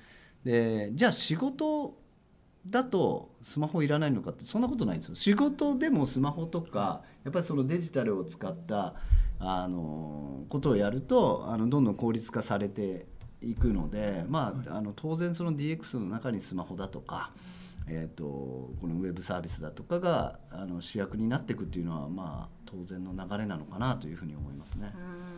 [0.44, 1.99] でじゃあ仕事
[2.70, 5.16] だとスマホいらないのかってそんなことないんですよ。
[5.16, 8.96] 仕事でもスマホとかやっぱりそのデジタルを使った
[9.40, 13.08] あのことをやるとあのどんどん効率化されて
[13.42, 17.32] いくので、まあ、あの当然その DX の中にスマホだとか、
[17.88, 24.92] えー、とこのウェブサービスだとかがあの主役になっていくっていうのはまあ当然の流れなのかなというふうに思いますね。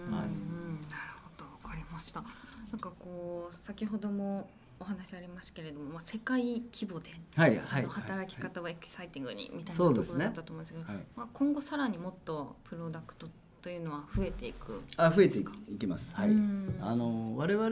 [0.10, 2.24] うんはいうんなるほどわかりました。
[2.72, 4.50] なんかこう先ほども
[4.82, 13.28] お話ありましたけれども、まあ世界規模で、はいはい、働き方をエキサイティングにみたいなところだったと思うんですけど、はいまあ今後さらにもっとプロダクト
[13.62, 14.82] というのは増えていく。
[14.98, 15.46] あ増えてい
[15.78, 16.15] きます。
[16.15, 16.30] はい。
[16.30, 17.70] うんあの我々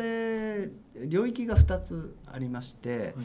[1.08, 3.16] 領域が2つありまして、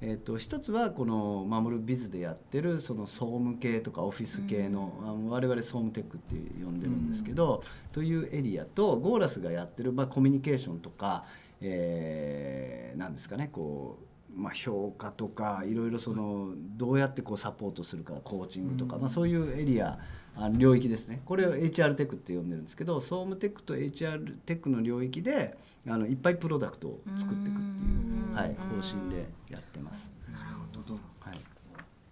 [0.00, 11.24] えっ、と一つはこの守るビズでやってるその総務系とかオフィス系の、あの我々総務テックって呼んでるんですけど、というエリアとゴーラスがやってるまあコミュニケーションとか、
[11.64, 14.04] えー、なんですかねこう。
[14.36, 20.00] まあ、評価とかいろいろそのどうやってこうサポートするかコーチングとか、まあ、そういうエリア
[20.36, 21.22] あの領域ですね。
[21.24, 30.10] これを HR テックって呼んでるんですけど総務テックと HR テックの領域であのいっぱいプロダクトを作っていくっていううんはい、方針でやってます。
[30.32, 30.94] なるほど。
[31.20, 31.38] はい、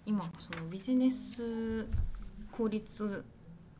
[0.06, 1.88] 今そのビジネス
[2.52, 3.24] 効率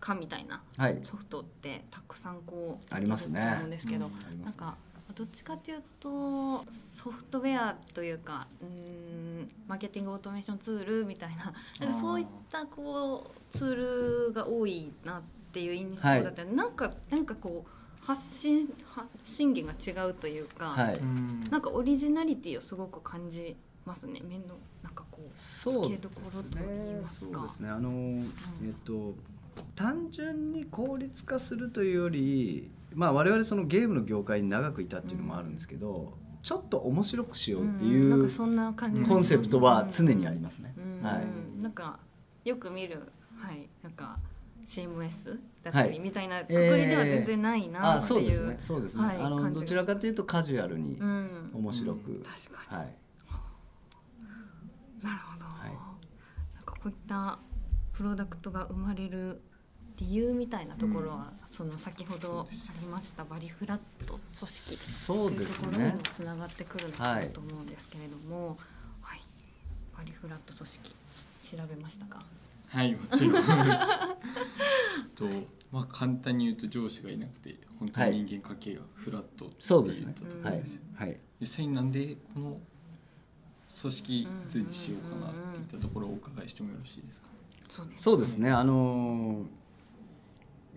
[0.01, 3.41] 化みたいなはい、ソフトってたくさんこうありますね。
[3.41, 4.13] 出てると思うんですけど、うん。
[4.13, 4.77] ありますなんか
[5.13, 15.23] どっちかというとソフトウェアというかうーんマーケティングオートメーションツールみたいななんかそういったこうツールが多いなっ
[15.53, 16.45] ていう印象だった。
[16.45, 21.01] り、なんかなんかこう発信発信源が違うというか、はい、
[21.51, 24.21] なんかオリジナリティをすごく感じますね。
[24.29, 27.01] 面倒なんかこうそうでつけどころすと言いね。
[27.01, 27.39] ますか。
[27.39, 27.69] そうですね。
[27.69, 27.91] あの、
[28.65, 29.15] えっと
[29.77, 40.75] 単純に効率化するというより、まあ我々そのゲームの業界に長くいたっていうのもあるんですけど、ちょっと面白くしようっていうかそんな感じがしコンセプトは常にありますね。
[40.77, 41.03] うん。
[41.03, 41.63] はい。
[41.63, 42.01] なんか
[42.45, 44.19] よく見るはいなんか
[44.67, 46.01] CMS だったりはい。
[46.01, 48.57] みたいなくくりでは全然ないなあ、っていう、そうですね。
[48.59, 49.05] そうですね。
[49.05, 52.97] はいあのどちらかというとカジュアルにうん、面白く、確かに、はい。
[55.05, 55.71] なるほど、はい。
[56.55, 57.39] なんかこういった
[57.93, 59.41] プロダクトが生まれる
[60.03, 65.99] 理由みたいなところは、その先ほどありましたバリフラット組織そうですというところにねも。
[66.13, 68.59] つながってくるのかなと思うんですけれども、
[69.01, 69.21] はい、
[69.97, 70.93] バリフラット組織
[71.57, 72.25] 調べましたか？
[72.69, 73.45] はいもちろん。
[75.15, 75.27] と
[75.71, 80.15] まあ簡単に言うと上司がいなくて本当に人間関係がフラットってそうですね。
[80.19, 80.63] 言ったとこうんはい。
[80.97, 81.21] はい。
[81.41, 82.59] 実際になんでこの
[83.81, 87.29] 組織図にしようかなっていったところをお伺いしてもよろしいですか？
[87.69, 88.03] そうです。
[88.03, 88.51] そうですね。
[88.51, 89.47] あの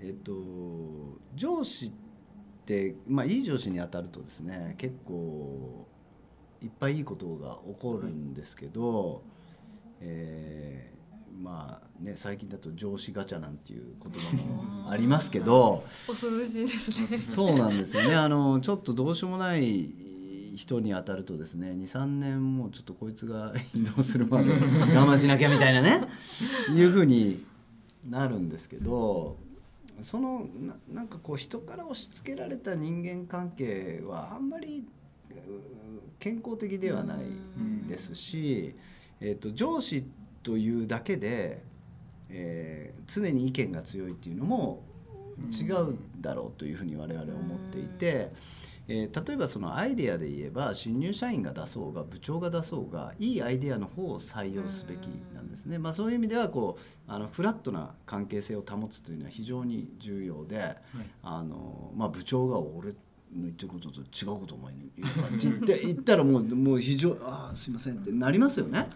[0.02, 0.34] えっと
[1.36, 1.92] 上司っ
[2.66, 5.88] てまあいい上司に当たるとですね結構
[6.62, 9.24] いっぱいいいことが起こるんですけど、
[10.02, 10.96] えー
[11.42, 15.84] まあね最近だと上司ガチャなんていう言葉もありますけど。
[16.08, 17.22] 恐ろしいですね。
[17.22, 18.16] そうなんですよね。
[18.16, 19.94] あのちょっとどうしようもない
[20.56, 26.08] 人に当たるとですね、2、3年もうちょっとこいつが移動するまで我慢しなきゃみたいなね、
[26.74, 27.44] いうふうに
[28.10, 29.36] なるんですけど、
[30.02, 34.86] そのななんかこう人から押し付けられた人間関係はあんまり
[35.30, 35.34] う
[36.20, 37.20] 健康的ではない
[37.88, 38.76] ですし、
[39.22, 40.06] えっと上司
[40.44, 41.64] というだけで、
[42.30, 44.82] えー常に意見が強いっていうのも
[45.52, 48.32] 違うだろうというふうに我々は思っていて。
[48.88, 60.76] えー例えばそのアイデアで言えば新入社員が出そうが部長が出そうがいいアイデアの方を採用すべきなんですね、まあ、そういう意味ではこうあのフラットな関係性を保つというのは非常に重要で、
[61.24, 62.96] あのまあ、部長が俺の
[63.36, 68.88] 言ってることと違うことお前に言う感じって言ったらもうもう非常ああすいませんってなりますよね。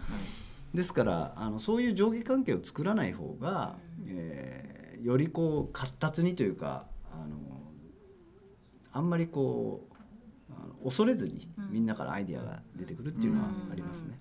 [0.73, 3.75] ですからあのそういう上下関係を作らない方が、
[4.07, 4.69] えー
[5.03, 7.37] よりこう活発にというかあの
[8.91, 9.87] あんまりこ
[10.81, 14.17] う恐れずにみんなからアイデアが出てくるっていうのはありますね。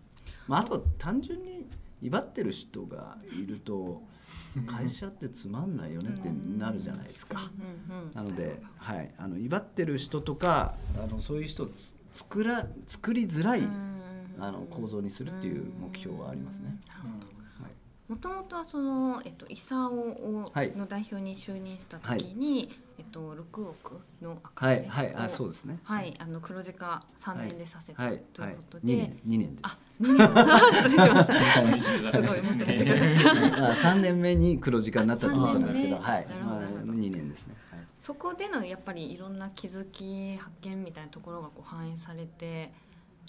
[0.47, 1.67] まあ、あと単純に
[2.03, 4.03] 威張ってる人がいると
[4.67, 6.29] 会社ってつまんないよねって
[6.59, 7.51] なるじゃないですか。
[8.15, 13.63] なので、はい、あの威張ってる人とかあのそういう人をつ作ら作りづらい
[14.41, 16.79] あの構造にするっていう目標はありますね。
[16.89, 17.38] はい
[18.09, 20.73] もともとはその、えっと、イサオをはい。
[20.75, 25.79] の代表に就任した時に、えっと、6億の赤は字をいはいあそうですね。
[25.85, 28.23] はい、あの黒字化3年でさせたはい。
[28.33, 29.59] ということ二で、年二年。
[29.63, 30.19] あ、2年。
[30.73, 31.35] 失礼しました。
[31.35, 33.71] はいすごいもっと短かった。
[33.73, 36.27] あ三年目に黒字化になったとなんですけど、あはい。
[36.27, 36.93] 三年目、まあなるほど。
[36.95, 37.55] 二年ですね。
[37.71, 37.81] はい。
[37.99, 42.73] そこでのやっぱりいろんな気づき発見みたいなところがこう反映されて、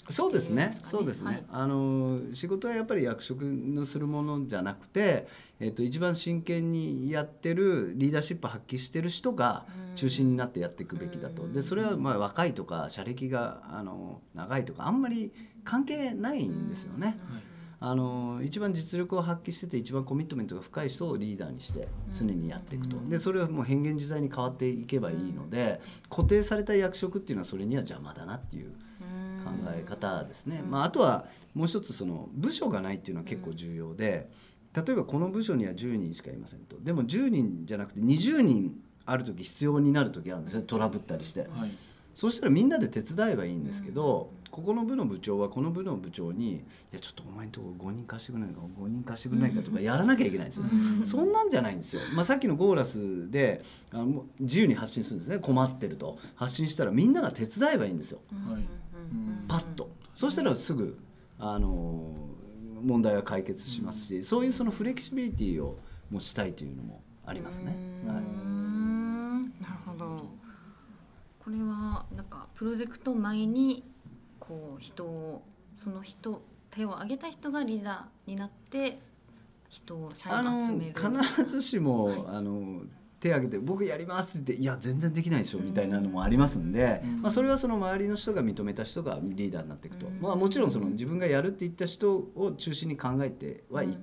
[0.08, 0.76] そうですね。
[0.82, 1.44] そうですね、はい。
[1.50, 5.26] あの仕事はやっぱり役職のするものじゃなくて、
[5.60, 15.32] えっと一番真剣にやってるリーダーシップ発揮してる人が中心になってやっていくべきだと、でそれはまあ若いとか社歴があの長いとかあんまり
[15.64, 17.18] 関係ないんですよね。
[17.82, 28.72] あの一番実力を発揮してて一番コミットメントが深い人をリーダーにして常にやっていくと、でそれはもう変幻自在に変わっていけばいいので固定された役職っていうのはそれには邪魔だなっていう
[29.50, 34.30] 考え方ですね、まあ、あとはもう一つその部署がないっていうのは結構重要で
[34.74, 36.76] 例えばこの部署には10人しかいませんと。
[36.80, 40.62] でも10人じゃなくて20人ある時必要になる時あるんですね。
[40.62, 41.40] トラブったりして。
[41.40, 41.70] はい。
[42.14, 46.60] そうしたらみんなで手伝えばいいんですけど、ここの部の部長はこの部の部長に「い
[46.92, 50.64] やちょっとお前んとこ5人貸してくれないか5人貸してくれないか」とかやらなきゃいけないんですよ、
[51.04, 55.38] そんなんじゃないんですよ、まあ、さっきのゴーラスであの自由に発信するんですね。
[55.38, 56.18] 困ってると。
[56.34, 58.20] 発信したらみんなが手伝えばいいんですよ。
[58.48, 58.62] はい
[59.48, 60.98] パッとそしたらすぐ
[61.38, 62.14] あの
[62.82, 65.78] 問題は解決しますし、そういうそのフレキシビリティを
[66.10, 67.76] もうしたいというのもありますね。
[68.06, 69.52] はいんなる
[69.86, 70.28] ほど。
[71.38, 73.84] これはなんかプロジェクト前に
[74.38, 75.42] こう人を
[75.76, 79.00] その人手を挙げた人がリーダーになって
[79.68, 80.94] 人を社員を集める。
[80.94, 82.82] 必ずしも、はいあの
[83.20, 87.22] 手挙げて「僕やります」って言って「いや全然できないでしょ」みたいなのもありますんで、うん。
[87.22, 90.20] まあ、それはその周りの人が認めた人がリーダーになっていくと、うん。
[90.20, 93.96] まあ、もちろんその自分がやるって言った人を中心に考えてはい,、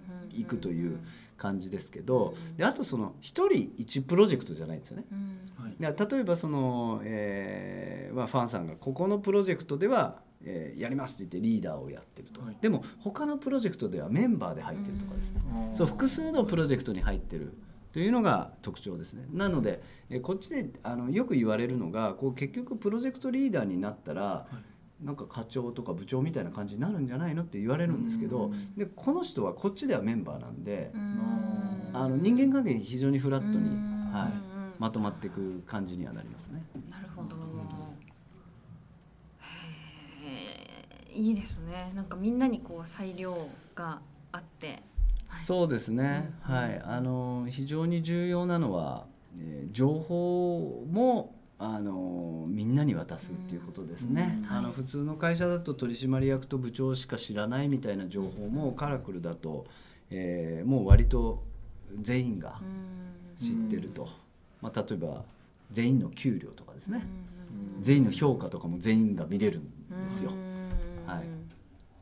[0.45, 0.99] くという
[1.35, 5.05] 感じですけどであとその一人一プロジェクトじゃないんですよね。
[5.11, 5.39] うん。
[5.55, 6.09] はい。
[6.11, 12.57] 例えばその、えーまあ、ファンさんがここのプロジェクトでは、えーやりますって言ってリーダーをやってると、はい。
[12.61, 15.75] でも他のプロジェクトではメンバーで入ってるとかですね、うん。
[15.75, 17.53] そう複数のプロジェクトに入ってる
[17.97, 19.81] というのが特徴ですねなので、
[20.11, 24.45] えーこっちであのよく言われるのがこう結局プロジェクトリーダーになったら、
[25.03, 31.19] なんか課長とか部長みたいな感じになるんじゃないのって言われるんですけど、うんでこの人はこっちではメンバーなんで、うん
[31.93, 36.61] あの人間関係に非常にフラットに、うんはい、うんまとまっていく感じにはなりますね。
[36.91, 37.35] なるほど。
[41.15, 41.91] いいですね。
[41.95, 44.83] なんかみんなにこう裁量があって。
[45.47, 46.55] そうですね、うん。
[46.55, 46.81] はい。
[46.83, 49.05] あの非常に重要なのは、
[49.39, 54.57] えー情報もあのみんなに渡すっていうことですね、うん。
[54.57, 59.65] あの普通の会社だと取締役と部長しか知らないみたいな情報もカラクルだと、
[60.09, 61.45] えーもう割と
[62.01, 62.59] 全員が
[63.39, 63.47] うん。
[63.47, 64.09] 知ってると、
[64.61, 65.23] まあ、例えば
[65.71, 67.07] 全員の給料とかですね、
[67.77, 67.83] うん。
[67.83, 69.63] 全員の評価とかも全員が見れるん
[70.03, 70.33] ですよ、
[71.07, 71.13] うん。
[71.13, 71.25] はい。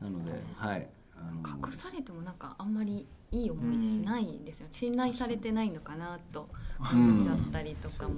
[0.02, 0.88] なのではい。
[1.16, 6.48] あの隠されてもなんかあんまりいい思いしないですよ、信頼されてないのかなと
[6.92, 7.22] うん。
[7.22, 8.16] 思っちゃったりとかも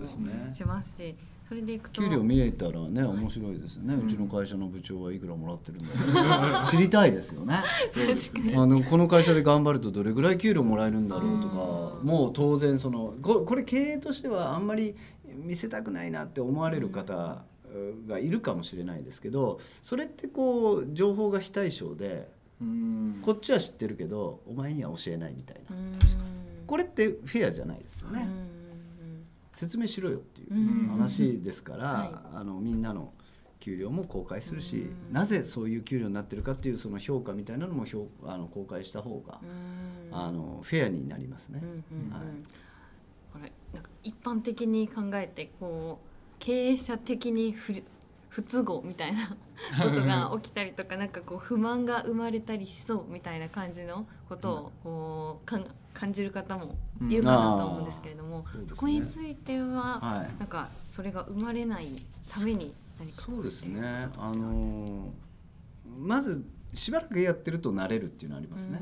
[0.52, 1.14] しますし、
[1.48, 7.62] それでいくと給料見えたらね面白いですよね、うちの会社の部長はいくらもらってるんだろう知りたいですよね。
[7.94, 8.56] 確かに。
[8.56, 12.06] あのこの会社で頑張るとどれぐらい給料もらえるんだろうとかうん。
[12.06, 14.94] もう当然そのここれ経営としてはあんまり
[15.24, 17.42] 見せたくないなって思われる方
[18.06, 22.24] がいるかもしれないですけどそれってこう情報が非対称でうん
[23.22, 25.76] こっちは知ってるけどお前には教えないみたいな。
[25.76, 25.98] うん。
[26.66, 28.22] これってフェアじゃないですよね。
[28.22, 28.58] うん
[29.52, 30.88] 説明しろよっていううん。
[30.88, 33.12] 話ですから、はあのみんなの
[33.58, 35.12] 給料も公開するし、うん。
[35.12, 40.16] なぜそういう給料になってるかっていうその評価みたいなのも評あの公開した方が、うん。
[40.16, 41.60] あのフェアになりますね。
[43.32, 47.72] これなんか一般的に考えてこう経営者的に不
[48.28, 49.28] 不都合みたいな
[49.82, 55.64] ことが起きたりとかなんかこう不満が生まれたりしそうみたいな感じのことをこうかん
[55.94, 56.76] 感じる方も
[57.08, 58.44] いるかなと思うんですけれども、うん。
[58.44, 58.64] そね。
[58.68, 60.38] そこについては、はい。
[60.38, 61.90] なんかそれが生まれない
[62.30, 64.08] ために何かこそうですね。
[64.16, 65.10] あのー
[65.98, 68.78] まずしばらくやってると慣れるっていうのはありますね、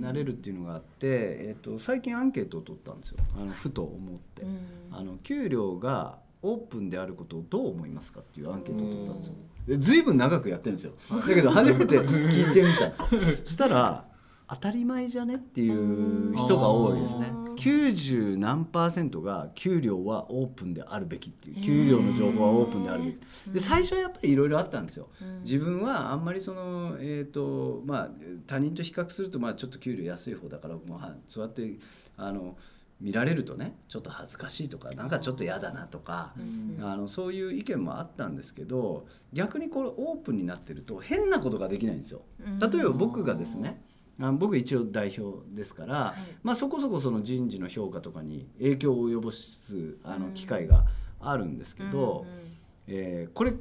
[0.00, 1.06] 慣れるっていうのがあって、
[1.40, 3.18] えっと最近アンケートを取ったんですよ。
[3.36, 4.58] あのふと思って、うん。
[4.90, 9.34] あの給料がオープンであることをどう思いますかっていうアンケートを取ったんですよ。
[9.66, 10.92] でずいぶん長くやってるんですよ。
[11.10, 13.08] だけど初めて 聞いてみたんですよ。
[13.44, 14.04] そしたら
[14.48, 17.30] 当たり前じゃねっていう人が多いですね。
[17.32, 21.62] うん90何パーセントが給料はオープンであるべきっていう。
[21.62, 23.18] 給料の情報はオープンであるべき。
[23.52, 25.08] で最初はやっぱりいろいろあったんですよ。
[25.20, 25.42] うん。
[25.42, 28.10] 自分はあんまりそのえっ、とまあ
[28.46, 31.78] 他人と比較するとまあちょっと給料安い方だからもうはそうやって
[32.16, 32.56] あの
[33.02, 36.84] 見られるとねちょっと恥ずかしいとかなんかちょっと嫌だなとか、うん。
[36.84, 42.22] あのそういう意見もあったんですけど逆にこれオープンになってると変なことができないんですよ。
[42.46, 42.58] うん。
[42.58, 43.82] 例えば僕がですね
[44.20, 46.36] あの僕一応代表ですから、はい。
[46.42, 50.34] まあ、そこそこその人事の評価とかに影響を及ぼすあのうん。
[50.34, 50.86] 機会が
[51.20, 52.52] あるんですけど、うんうん。
[52.86, 53.52] えーこれ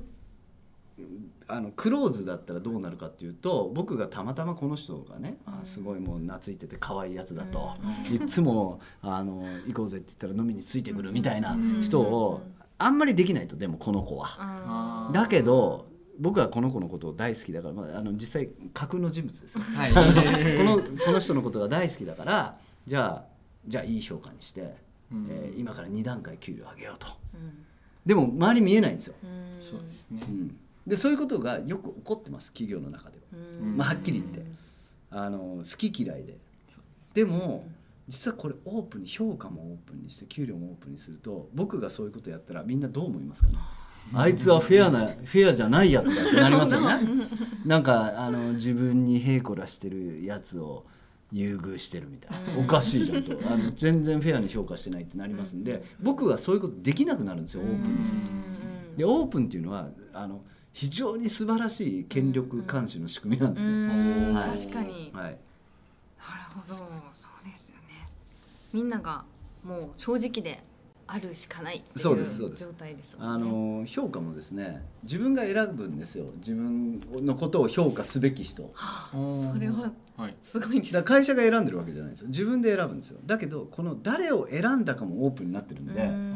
[1.47, 5.65] あのクローズだったらどうなるかっていうと僕がたまたまこの人がね、あうん。
[5.65, 7.75] すごいもう懐いてて可愛いやつだと、
[8.09, 8.15] うん。
[8.15, 12.13] いつもあの行こうぜって言ったら飲みについてくるみたいな人うん。
[12.13, 12.41] を
[12.77, 15.09] あんまりできないとでもこの子は。
[15.13, 15.87] だけど
[16.19, 19.55] 僕はこの子のことを大好きだから、まあ、あの実際架空の人物です。
[19.55, 19.91] よはい。
[20.57, 23.31] このこの人のことが大好きだからじゃあ
[23.67, 24.75] じゃあいい評価にして、
[25.11, 25.27] うん。
[25.29, 27.07] えー今から2段階給料上げようと。
[27.33, 27.65] うん。
[28.05, 29.61] でも周り見えないんですよ、うん。
[29.61, 30.23] そうですね。
[30.27, 33.23] うんでそういうことがよく起こってます企業の中では。
[33.61, 33.77] うん。
[33.77, 34.51] まあはっきり言って。
[35.11, 36.37] あの好き嫌いで。
[37.13, 37.65] でも
[38.07, 43.55] 実はこれオープンに評価もオープンにして給料もオープンにすると僕がそういうことやったらみんなどう思いますかね？
[44.13, 47.27] あいつはフェアなフェアじゃないやつだってなりますよね。
[47.65, 50.85] なんかあの自分にへいこらしてるやつを
[51.31, 52.65] 優遇してるみたいな、うん。
[52.65, 53.39] おかしいじゃんと。
[53.47, 58.97] あの全然フェアに評価してないってなりますんで、僕はそういうことできなくなるんですよオープンにすると。
[58.97, 60.41] でオープンっていうのはあの
[60.73, 64.31] 非常に素晴らしい権力監視の仕組みなんですうね。
[64.31, 64.33] ん。
[64.35, 64.57] はい。
[64.57, 65.11] 確かに。
[65.13, 65.37] なる
[66.17, 66.75] はい、ほど。
[66.75, 68.07] そうですよね。
[68.73, 69.25] みんなが
[69.63, 70.63] もう正直で
[71.07, 72.63] あるしかないっていそうですそううです。
[72.63, 76.25] 状態ですもあの評価もですね自分が選ぶんですよ。
[76.37, 78.63] 自分のことを評価すべき人。
[78.73, 80.93] はあそれははいすごいです。
[80.93, 82.27] だ会社が選んでるわけじゃないんですよ。
[82.29, 83.19] 自分で選ぶんですよ。
[83.25, 86.31] だけどこの誰を選んだかもオープンになってるんで、うん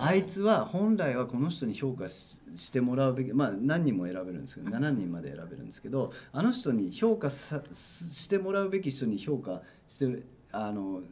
[0.00, 11.02] ああいつは本来はこの人に評価ししてもらうべきまあ何人も選べるんですけど7人まで選べるんですけどあの人に評価さしてもらうべき人に評価してあの、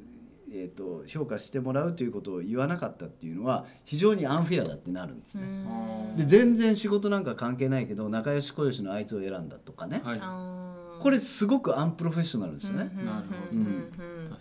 [0.51, 5.47] えー、と評価してもらうということを言わなかったっていうのは非常にアンフェアだってなるんですうね。
[5.47, 6.17] ん。
[6.17, 11.03] で全然仕事なんか関係ないけど仲良し小良しのあいつを選んだとかね、はい。
[11.03, 12.91] これすごくアンプロフェッショナルですよね。
[12.99, 13.93] うんなるほどうん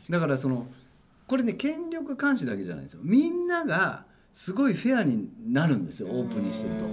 [0.10, 0.68] だからその
[1.28, 3.02] これね権力監視だけじゃないんですよ。
[3.04, 6.86] みんながすごいフェアになるんですよオープンにしてると。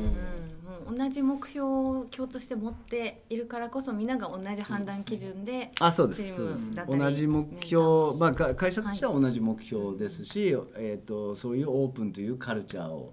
[0.89, 6.37] 同じ目標を共通して持っているからこそみんなが同じ判断基準であそうです。
[6.37, 13.13] そう同じ目標、まあ、か会社としては同じ目標ですし、えー、とそういうオープンというカルチャーを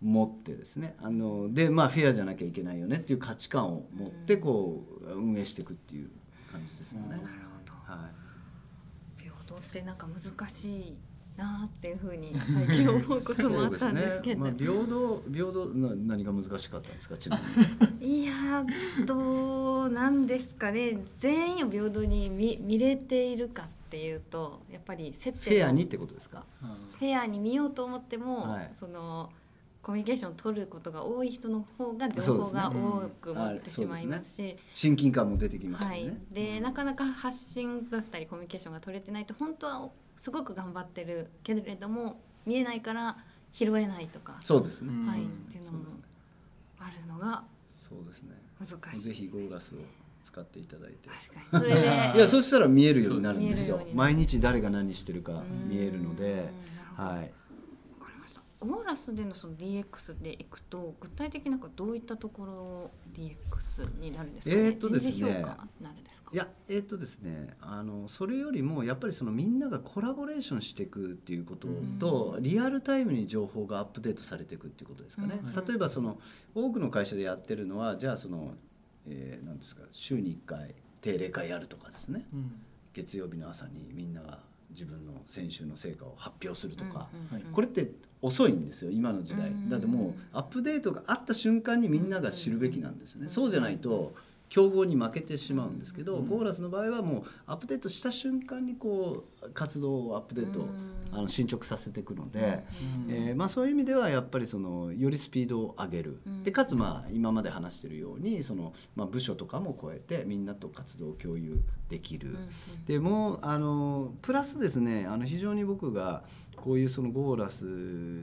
[0.00, 0.94] 持ってですね。
[1.02, 6.10] あのでまあフェアじゃなきゃいけないよねっていう価値観を持ってこう運営していくっていう
[6.52, 7.08] 感じですよね。
[7.08, 7.26] なるほ
[7.66, 7.72] ど。
[7.92, 8.08] は
[9.18, 9.20] い。
[9.20, 10.96] 平等ってなんか難しい
[11.38, 12.34] なっていうふうに
[12.66, 17.16] 最近思うこともあったんですけどまあ、平等平等な何が難しかったんですか？
[17.18, 17.38] ちな
[18.00, 18.22] みに。
[18.22, 26.44] いやーどうなんですかね全員を平等に見見れているかっていうとやっぱり接点をフェアにってことですか？
[26.98, 29.30] フェアに見ようと思っても、はいその
[29.80, 34.56] コミュニケーションを取ることが多い人の方が情報が多く持ってしまいますし。
[34.74, 39.88] 親近感も出てきますよはいね。、でなかなか発信だったりコミュニケーションが取れてないと本当は
[40.18, 43.16] すごく頑張ってるけれども見えないから
[43.52, 44.92] 拾えないとか、そうですね。
[44.92, 45.06] うん。
[45.06, 45.78] はい、っていうのも
[46.78, 48.36] あるのがそうですね。
[48.58, 49.78] 難しいぜひゴーラスを
[50.24, 51.08] 使っていただいて。
[51.08, 51.62] 確かに。
[51.62, 53.80] それで いやそしたら見えるようになるんですよ。
[53.94, 56.50] 毎日誰が何してるか見えるので。
[56.96, 57.37] はい
[58.60, 58.76] わかりました。
[58.76, 64.62] ゴーラスでのその DX でいくと具体的になんかどういったところ DX になるんですかね？
[64.62, 65.12] えーとですね。
[65.12, 66.30] 人事評価になるんですか？
[66.32, 67.56] いやえっ、とですね。
[67.60, 75.64] あのそれよりもやっぱりそのみんながコラボレーションしていくっていうことと、リアルタイムに情報がアップデートされていくっていうことですかね、うん。
[75.66, 76.18] 例えばその
[76.54, 78.54] 多くの会社でやってるのはじゃあその、
[79.06, 82.26] えーなんですか週に1回定例会やるとかですね。
[82.34, 82.52] うん。
[82.92, 84.40] 月曜日の朝にみんなが
[84.70, 87.42] 自分の先週の成果を発表するとか、はい。
[87.52, 87.90] これって
[88.20, 89.48] 遅いんですよ今の時代。
[89.48, 93.28] うんだってもうアップデートがあった瞬間にみんなが知るべきなんですね。
[93.28, 94.14] そうじゃないと
[94.48, 96.28] 競合に負けてしまうんですけどうん。
[96.28, 100.66] ゴーラスの場合はもうアップデートした瞬間にこう活動をアップデート
[101.12, 102.64] あの進捗させていくので、
[103.08, 106.42] えーまあ、そういう意味ではやっぱりそのよりスピードを上げる、うん。
[106.42, 112.36] でかつまあ今まで話しているようにその、まあ、部署とかも超えてみんなと活動を共有できる。
[112.86, 116.24] でもうあのプラスですねあの非常に僕が
[116.56, 117.64] こういうそのゴーラス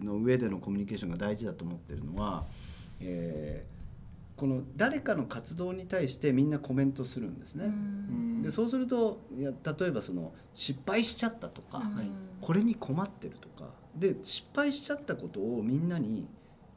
[0.04, 2.46] の上でのコミュニケーションが大事だと思ってるのは、
[3.00, 3.75] えー
[4.36, 7.72] この誰かの活動に対してみんなコメントするんですね。
[8.44, 12.10] でそうするといや例えばその失敗しちゃったとか、はい
[12.42, 16.28] これに困ってるとかで失敗しちゃったことをみんなに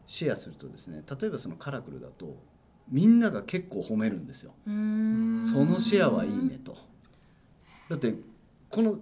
[0.07, 2.37] シェアするとですね例えばそのカラクルだと
[2.91, 4.55] みんなが結構褒めるんですよ。
[4.65, 6.79] そのシェアはいいねと。
[7.91, 8.15] だって
[8.71, 8.99] この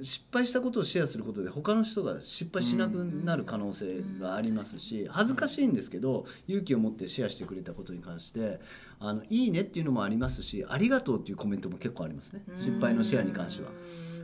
[0.00, 8.60] 失敗したことをシェアすることで他の人が失敗しなくなる可能性がありますし恥ずかしいんですけど勇気を持ってシェアしてくれたことに関して
[9.00, 12.42] 「あのいいね」っていうのもありますし「ありがとう」っていうコメントも結構ありますね。
[12.54, 13.70] 失敗のシェアに関しては。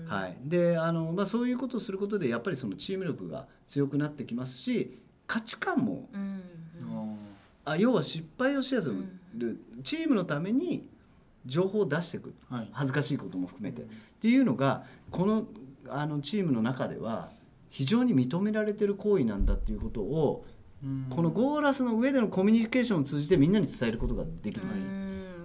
[0.06, 6.42] はい、であの、まあ、そういうことをすることでやっぱりそのチーム力が強くなってきますし価値観もうん
[7.64, 8.92] あ要は失敗をシェアす
[9.34, 10.86] る、チームのために
[11.46, 12.68] 情報を出していくはい。
[12.72, 13.84] 恥ずかしいことも含めて、っ
[14.20, 15.46] ていうのがこの
[15.88, 17.28] あのチームの中では
[17.70, 20.44] 非常に認められてる行為なんだっていうことを、
[21.10, 24.84] このゴーラスの上でのコミュニケーションを通じてみんなに伝えることができます。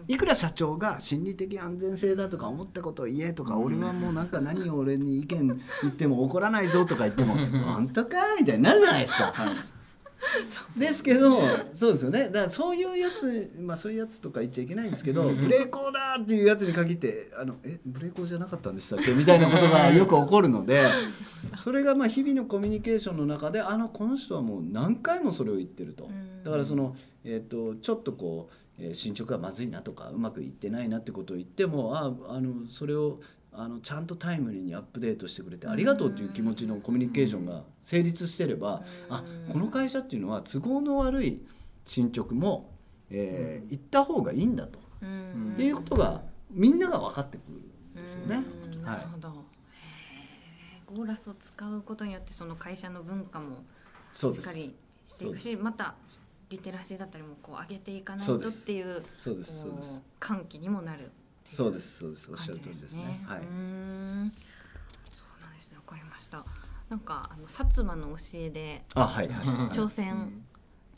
[0.08, 5.48] いくら社長が心理的安全性だとか思ったことを言えとか、俺はもうなんか何を俺に意見
[5.84, 8.18] 言っても怒らないぞとか言っても 本当か？
[8.40, 9.34] みたいになるじゃないですか。
[10.78, 11.40] ですけど
[11.76, 12.26] そうですよね。
[12.26, 19.14] だからそういうやつまあそういうやつとか言っちゃいけないんですけどブレーコーだっていうやつに限ってあのえブレーコーじゃなかったんでしたっけ？
[19.14, 20.88] みたいなことがよく起こるので
[21.64, 26.10] それがまあ日々のコミュニケーションの中であのこの人はもう何回もそれを言ってると。
[26.44, 33.20] だからその、えー、とちょっとこう、えー進捗がまずいなとかうまくいってないなってことを言ってもああのそれを
[33.62, 41.46] あのちゃんとタイムリーにアップデートしてくれてありがとうっていう気持ちのコミュニケーションが成立してればあこの会社っていうのは都合の悪い
[41.84, 42.72] 進捗も、
[43.10, 45.54] えー行った方がいいんだと、うん。
[45.54, 48.44] っていうことがみんなが分かってくるんですよね。
[48.72, 48.84] うん。
[48.84, 49.28] はないるほど。
[49.28, 50.96] へー。
[50.96, 53.64] ゴーラスを使うことによってその会社の文化も
[54.14, 55.96] しっかりしていくし、また
[56.50, 59.62] リテラシーだったりもこう上げていかないとっていうそうです。
[59.62, 59.94] そうです。
[59.96, 61.12] こう歓喜にもなる
[61.50, 63.26] そうですそうですおっしゃ感る通りじですすね。
[63.26, 63.40] はい。
[63.40, 63.48] そう
[65.42, 65.78] なんですね。
[65.78, 66.46] わかりました。
[66.90, 69.36] なんかあの薩摩の教えであはい、はい。
[69.76, 70.44] 挑戦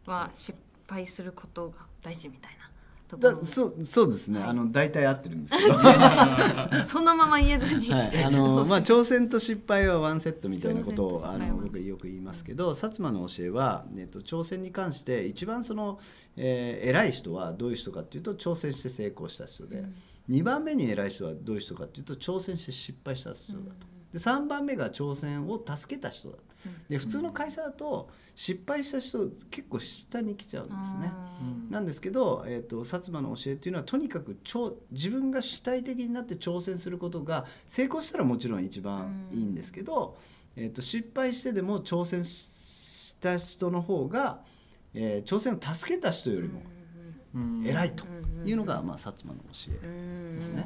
[0.06, 2.72] は失敗することが大事みたいな
[3.18, 4.50] だそうそうですね、はい。
[4.50, 7.94] あの大体合ってるんですけど、は そのまま言えずに、い、
[8.24, 16.00] あのまあ挑戦と失敗はワンセットみたいなことをあの僕よく言いますけど薩摩の教えは、えっと、挑戦に関して一番その、
[16.38, 19.86] えー偉い人はどういう人かっていうと挑戦して成功した人で、
[20.32, 23.92] 2番目に偉い人はどういう人かっていうと挑戦して失敗した人だと。
[24.14, 26.38] で3番目が挑戦を助けた人だ
[26.90, 31.12] で普通の会社だと失敗した人結構下に来ちゃうんですね。
[31.70, 40.18] なんですけど、えー、と薩摩の教えっていうのはとにかく超自分が主体的になって挑戦することが成功したらもちろん一番いいんですけど、
[40.56, 44.42] えー、と失敗してでも挑戦した人の方が、
[44.94, 46.62] えー挑戦を助けた人よりも
[47.66, 48.06] 偉いと。
[48.44, 50.66] いうのが、まあ、薩摩の教えですね。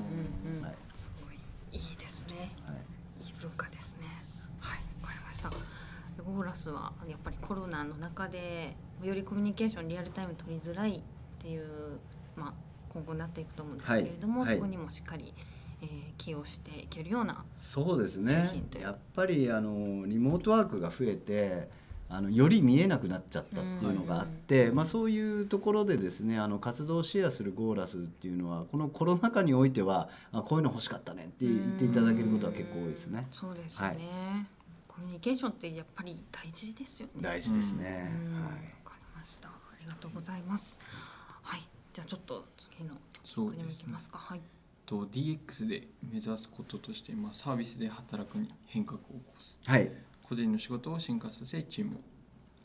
[0.62, 0.76] はい。
[0.96, 1.36] すごい。
[1.74, 2.54] いいですね。
[2.66, 3.26] はい。
[3.26, 4.08] いい文化ですね。
[4.60, 5.52] はい、わかりました。
[6.24, 11.02] ゴーラスはやっぱりコロナの中でよりコミュニケーションリアルタイム取りづらいっ
[11.40, 12.00] ていう
[12.36, 12.54] まあ
[12.90, 14.50] 今後なっていくと思うんですけれども、はい。
[14.50, 14.56] はい。
[14.56, 15.34] そこにもしっかり、
[15.82, 18.84] えー、寄与していけるようなそうです製ね品という。
[18.84, 21.70] やっぱりあのリモートワークが増えて
[22.10, 33.28] あのより見えなくなっちゃったっていうのがあって、まあ、そういうところでですねあの活動をシェアするゴーラスっていうのはこのコロナ禍においてはあこういうの欲しかったねって言っていただけることは結構多いですね。
[33.32, 34.56] そうですよね、はい
[34.88, 37.14] コミュニケーションってやっぱり大事ですよね。
[37.20, 37.86] 大事ですね。
[37.86, 39.50] はいかりました。
[39.50, 39.52] あ
[39.82, 40.80] りがとうございます。
[41.42, 42.94] はい、じゃあちょっと次の
[43.26, 44.18] そうですねにも行きますか。
[44.18, 44.42] はい。
[44.86, 49.92] と DX で目指すこととして、まあ、サービスで働くに変革を起こすはい
[50.28, 52.00] 個人の仕事を進化させチームを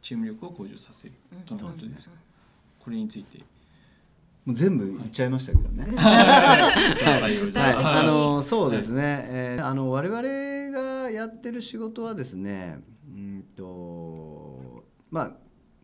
[0.03, 1.15] チーム力を向上させる。
[1.47, 2.13] とのことですが、
[2.79, 3.39] これについて。
[4.47, 5.87] もう全部言っちゃいましたけどね。
[5.99, 15.33] あのそうですね、えーあの我々がやってる仕事はですねうんとまあ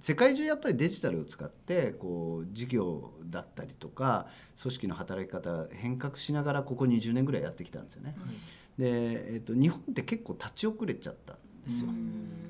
[0.01, 4.27] 世界中やっぱりデジタルを使ってこう事業だったりとか
[4.61, 8.15] 組織の働き方変革しながらここ20年ぐらいやってきたんですよね。
[8.79, 11.35] で、えっと、日本って結構立ち遅れちゃった。
[11.35, 11.37] ん
[11.67, 11.91] ですよ。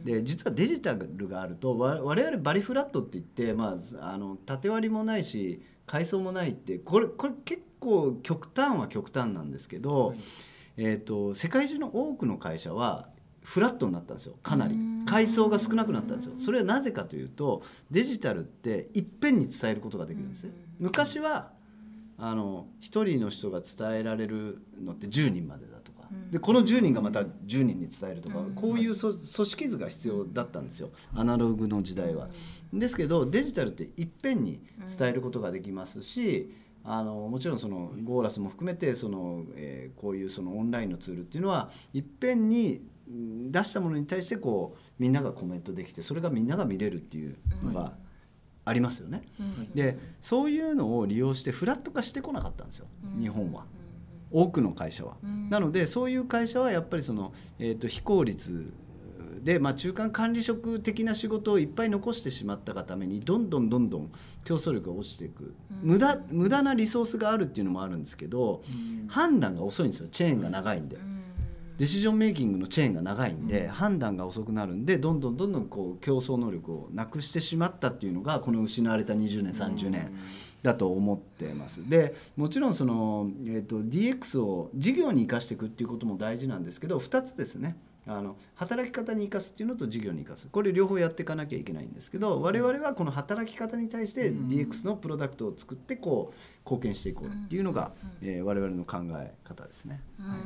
[0.04, 10.18] で実はデジタルがあるとわ我々バリフラットって言って、まあ、あの縦割りもないし階層もないってこれこれ結構極端は極端なんですけど、はい。
[10.78, 13.08] えー、と世界中の多くの会社は
[13.42, 14.76] フラットになったんですよかなり。
[15.06, 16.34] 階層が少なくなったんですよ。
[16.38, 20.50] それはなぜかというとデジタルっていっぺんに伝えることができるんですね。
[20.78, 21.50] 昔は
[22.18, 25.75] あの1人の人が伝えられるのって10人までだ
[26.30, 32.28] でこの10人がまた10人に伝えるとかこういうそ組織図が必要だったんですよアナログの時代は。
[32.72, 34.60] ですけどデジタルっていっぺんに
[34.98, 36.52] 伝えることができますし
[36.84, 47.92] あのもちろんそのゴーラスも含めてその、えーこういうそのオンラインのツールっていうのはいっぺんにうん出したものに対してこうみんながコメントできてそれがみんなが見れるっていうのが
[48.64, 49.22] ありますよね。
[49.74, 52.86] でそういうのを利用してフラット化してこなかったんですよ
[53.18, 53.64] 日本は。
[54.30, 55.16] 多くの会社は。
[55.50, 58.72] なのでそういう会社はやっぱりその、えー、と非効率
[59.42, 64.10] で、まあ、中間管理職的な仕事をいっぱい残してしまったがためにどんどんどんどん
[64.44, 65.54] 競争力が落ちていく。
[65.82, 68.62] 無駄無駄なリソースがあるっていうのもあるんですけど
[69.08, 70.08] 判断が遅いんですよ。
[70.10, 70.98] チェーンが長いんで。
[71.78, 80.10] デシジョンメイキングのチェーンが長いんで、判断が遅くなるんでどんどんどんどんこう競争能力をなくしてしまったっていうのがこの失われた20年30年
[80.66, 81.88] だと思ってます。
[81.88, 87.76] でもちろんその、えー、と DX を事業に生かしていくっていうことも大事なんですけど2つですね。
[88.08, 97.90] あの働き方に生かすっていうのと事業に生かすこれ両方やっていかなきゃいけないんですけど我々はこの働き方に対して DX のプロダクトを作ってこう貢献していこうっていうのが、
[98.22, 100.00] えー我々の考え方ですね。
[100.20, 100.38] うんうんうん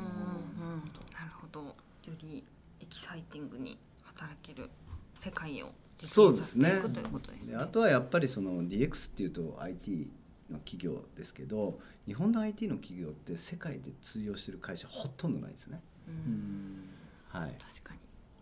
[1.12, 1.74] なるほどよ
[2.18, 2.44] り
[2.80, 4.70] エキサイティングに働ける
[5.14, 5.72] 世界を
[6.07, 6.68] そう実ですね。
[6.70, 7.51] 現させていくということですね。
[7.53, 10.11] であとはやっぱりその DX っていうと IT
[10.51, 15.80] の企業ですけど日本の IT の企業って世界で通用してる会社ほとんどないですね。
[16.09, 16.84] うん。
[17.28, 18.01] はい、確かに。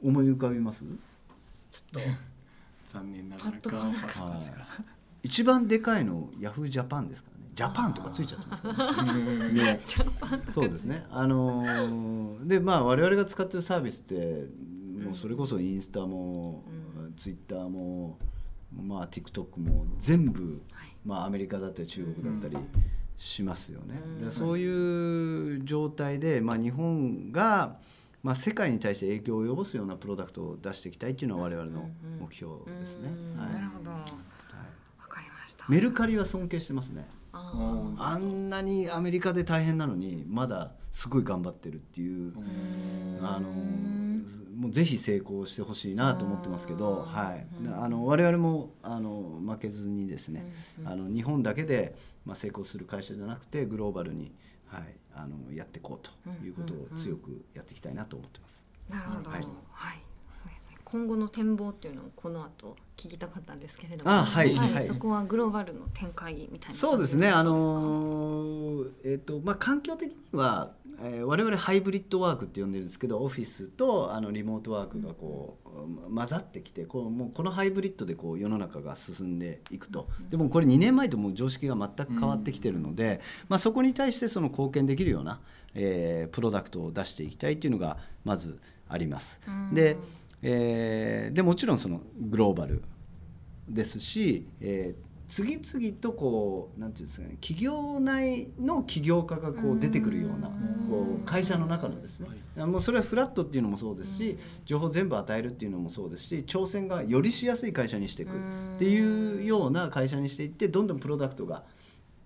[0.09, 0.85] 思い浮かびます？
[1.71, 2.11] ちょっと。
[2.87, 4.41] 残念ながらパッとこなかったはい。
[5.23, 7.51] 一番でかいのヤフージャパンですからね。
[7.55, 9.53] ジャパンとかついちゃってますからね。
[9.53, 9.81] ね。
[9.87, 11.05] ジャパンとかそうですね。
[11.11, 14.47] あのーでまあ我々が使ってるサービスって
[15.05, 16.65] もうそれこそインスタも、
[17.17, 18.19] ツイッターも
[18.77, 20.89] まあ TikTok も全部、はい。
[21.05, 22.57] まあアメリカだったり中国だったり
[23.17, 24.01] しますよね。
[24.05, 27.79] うんでそういう状態でまあ日本が
[28.23, 31.89] まあ世界に対して影響を及ぼすようなプロダクトを出していきたいっていうのは我々の
[32.21, 33.11] 目標ですね。
[33.37, 33.91] なるほど。
[33.91, 34.09] わはい。
[35.09, 35.65] かりました。
[35.69, 37.09] メルカリは尊敬してますね。
[37.33, 43.99] あんなにアメリカで大変なのにまだすごい頑張ってるっていう、ーあのうん
[44.59, 47.05] もうぜひ成功してほしいなと思ってますけど、うん。
[47.05, 47.83] はい、うん。
[47.83, 50.45] あの我々もあの負けずにですね、
[50.81, 51.95] うんあの日本だけで、
[52.27, 54.33] まあ、成功する会社じゃなくてグローバルに、
[54.67, 54.83] はい、
[55.15, 58.65] あのやっていこうということを強くやっていきたいなと思ってます。
[58.91, 59.31] なるほど。
[59.31, 59.43] ははい。
[59.43, 59.45] い。
[59.45, 60.77] そうですね。
[60.85, 64.87] 今後の展望っていうのをこの後聞きたかったんですけれども、あはいはい。
[64.87, 80.09] そこはグローバルの展開みたいなそうですね、あのーえっ、とまあ環境的には、えー我々ハイブリッドワークって呼んでるんですけど、オフィスとあのリモートワークがこう、混ざってきて、こうもうこのハイブリッドでこう世の中が進んでいくと。
[80.31, 85.41] でもこれ2年前ともう常識が全く変わってきてるので、まあそこに対してその貢献できるような、
[85.75, 89.41] えープロダクトを出していきたいっていうのがまずあります。
[89.47, 89.97] うんで、
[90.43, 92.83] えーでもちろんそのグローバル
[93.69, 100.49] ですし、えー次々とこうなんていうんですかね企業内の起業家がこう出てくるような
[100.89, 102.29] こう会社の中のですね。
[102.57, 111.63] もうそれはフラットっていうのもそうですし情報全部与えるっていうのもそうですし挑戦がよりしやすい会社にしていくっていうような会社にしていってどんどんプロダクトが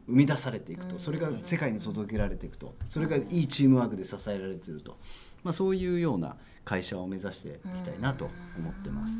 [0.06, 0.98] 生み出されていくと。
[0.98, 2.74] それが世界に届けられていくと。
[2.88, 4.96] それがいいチームワークで支えられていると、
[5.42, 8.28] まあ、そういうような会社を目指していきたいなと
[8.58, 9.14] 思ってます。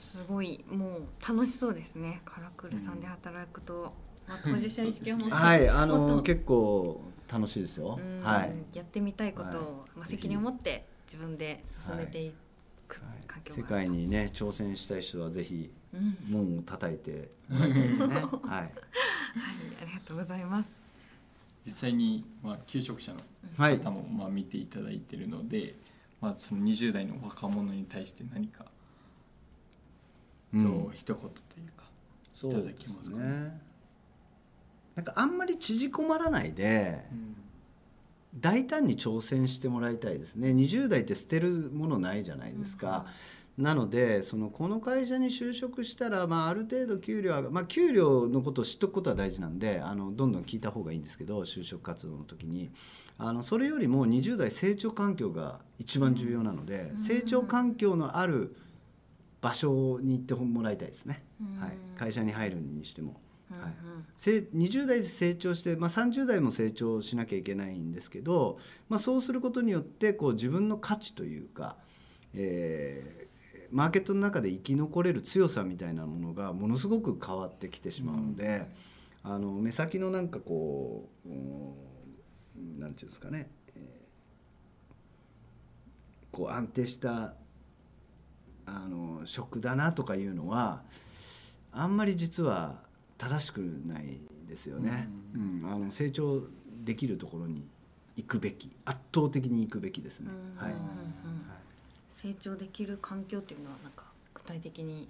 [0.00, 2.22] すごいもう楽しそうですね。
[2.24, 3.92] カラクルさんで働くと、
[4.26, 8.22] まあ当事者意識を持って、はい、あの結構楽しいですようん。
[8.24, 8.76] はい。
[8.76, 12.32] やってみたいことを、はいまあ責任を持って自分で進めてい
[12.88, 18.14] く環境世界にね挑戦したい人はぜひうん門を叩いてもらいたいですね。
[18.14, 18.24] はい。
[18.24, 18.70] はい、
[19.82, 20.70] ありがとうございます。
[21.66, 23.18] 実際に、まあ、求職者の
[23.58, 23.76] はい。
[23.78, 25.74] 方も、まあ、見ていただいているので、
[26.20, 28.64] まあ、その20代の若者に対して何か
[30.54, 30.64] うん。
[30.64, 31.30] どう一言とい
[31.62, 31.84] うか、
[32.32, 33.60] そういただですけますかね。
[34.96, 37.04] なんかあんまり縮こまらないで
[38.38, 40.50] 大胆に挑戦してもらいたいですね。
[40.50, 43.06] 20代って捨てるものないじゃないですか、
[43.56, 52.70] なのでそのこの会社に就職したら、まあ、ある程度給料は、まあ、給料のことを知っておくことは大事なんであのどんどん聞いた方がいいんですけど就職活動の時に。
[53.22, 58.56] あのそれよりも20代成長環境が一番重要なので、成長環境のある
[59.40, 61.22] 場所に行ってもらいたいですね、
[61.58, 63.20] はい、会社に入るにしても。
[63.50, 63.72] はい、
[64.16, 71.76] せ20代で成長して、まあ、30代も成長しなきゃいけないんですけど、まあ、そうすることによってこう自分の価値というか、
[72.32, 78.68] えー、マーケットの中で生き残れる強さみたいなものがものすごく変わってきてしまうので、
[79.24, 87.34] うん、あの目先のなんかこう何て言うんですかね、えー、こう安定した
[88.72, 90.82] あの職だなとかいうのは
[91.72, 92.76] あんまり実は
[93.18, 96.42] 正しくないですよね、うん、うん、あの成長
[96.84, 97.66] できるところに
[98.16, 100.72] 行くべき圧倒的に行くべきですね、はい、
[102.12, 104.04] 成長できる環境っていうのはなんか
[104.34, 105.08] 具体的に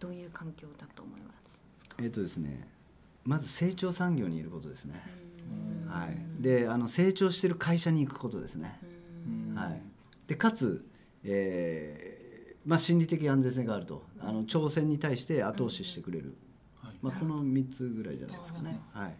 [0.00, 2.66] どういう環境だと思いますえっ、とですね
[3.24, 5.02] まず成長産業にいることですね、
[5.88, 8.78] はい、であの成長してる会社に行くことですね、
[9.54, 9.80] はい、
[10.26, 10.84] でかつ、
[11.24, 12.15] えー
[12.66, 14.04] まあ、心理的安全性があると。
[14.20, 16.36] あの挑戦に対して後押ししてくれる。
[17.00, 18.80] まあ、この3つぐらいじゃないですかね。
[18.92, 19.14] はい。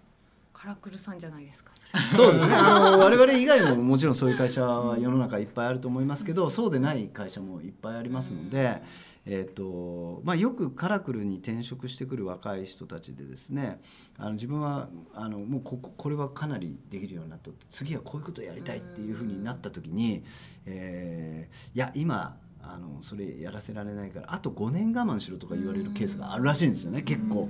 [0.56, 1.70] カラクルさんじゃないですか
[2.16, 2.54] そうですね。
[2.56, 8.82] あの我々以外ももちろんそういう会社は世の中いっぱいあると思いますけどそうでない会社もいっぱいありますので、
[9.26, 13.82] えーとまあ、よくカラクルに転職してくる若い人たちでですね
[14.16, 20.24] あの自分はあのもうこここれはかなりできるようになった次はこういうことをやりたいっていうふうになった時に、
[20.64, 27.48] えー、いや今あのそれやらせられないからあと5年我慢しろとか言われるケースがあるらしいんですよね結構。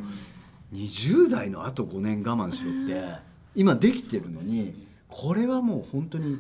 [0.73, 3.21] 20代のあと5年我慢しろって
[3.55, 6.39] 今できてるのにこれはもう本当に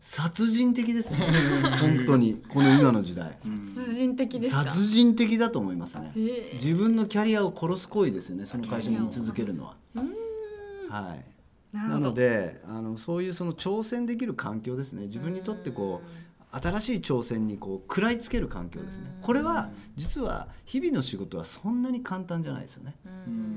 [0.00, 1.28] 殺人的ですね。
[1.80, 3.36] 本当にこの今の時代。
[3.74, 6.12] 殺人的です殺人的だと思いますね、
[6.54, 9.76] 自分のキャリアを殺す行為ですよねその会社に居続けるのは。
[10.90, 11.24] はい。
[11.72, 15.06] なのであのそういうその挑戦できる環境ですね。
[15.06, 19.14] 自分にとってこう新しい挑戦にこう食らいつける環境ですね。
[19.20, 22.94] これは実は日々の仕事はそんなに簡単じゃないですよね。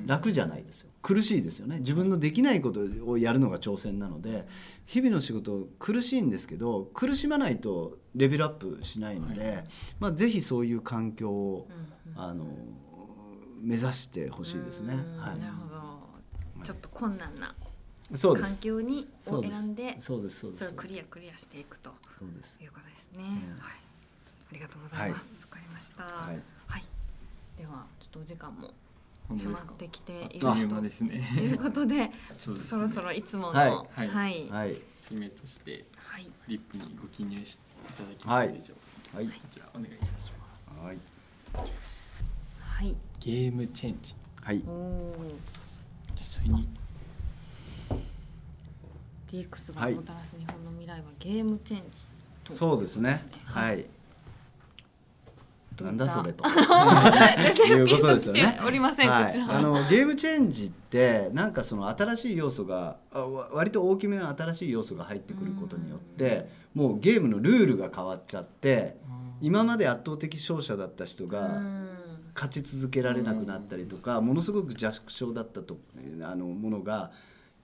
[0.06, 0.92] 楽じゃないですよ。
[1.02, 1.80] 苦しいですよね。
[1.80, 4.48] 自分のできないことをやるのが挑戦なので
[4.86, 9.64] 日々の仕事苦しいんですけど苦しまないとレベルアップしないので、
[10.00, 11.68] まあ、ぜひそういう環境を、
[12.16, 12.46] あの
[13.62, 14.96] 目指してほしいですね。
[15.18, 16.64] はい、なるほど。
[16.64, 17.56] ちょっと困難な
[18.12, 20.40] 環境にを選んでそうです。
[20.40, 20.66] そうです。
[20.66, 22.60] それをクリアクリアしていくということです
[23.16, 23.24] ね、
[23.60, 23.74] はい。
[24.52, 25.44] ありがとうございます。
[25.44, 26.04] わ、かりました。
[26.04, 26.84] はい、はい、
[27.58, 28.72] ではちょっとお時間も
[29.38, 34.08] 迫ってきているということで、 ちょっとそろそろいつものはい。
[34.08, 36.24] はい、はい、締めとしてはい。
[36.24, 38.54] フリップにご記入していただきます。
[38.54, 40.80] でしょうかはい、こちらお願いいたします。
[40.84, 40.98] はい。
[42.60, 42.98] はい。
[43.20, 44.16] ゲームチェンジ。
[44.42, 44.64] はい。
[46.16, 46.68] 実際に
[49.32, 53.20] DX がもたらす日本の未来はゲームチェンジ、ね、そうですね。
[53.46, 53.86] はい、
[55.84, 56.44] なんだそれと。
[56.50, 58.60] いうことですよね。
[58.66, 62.98] おりません、はい、あのゲームチェンジってなんかその新しい要素が
[63.52, 68.98] 割と大きめの新しい要素が入ってくることによってもうゲームのルールが変わっちゃって
[69.42, 71.62] 今まで圧倒的勝者だった人が
[72.34, 75.78] 勝ち続けられなくなったりとかものすごく弱小だったと
[76.24, 77.12] あのものが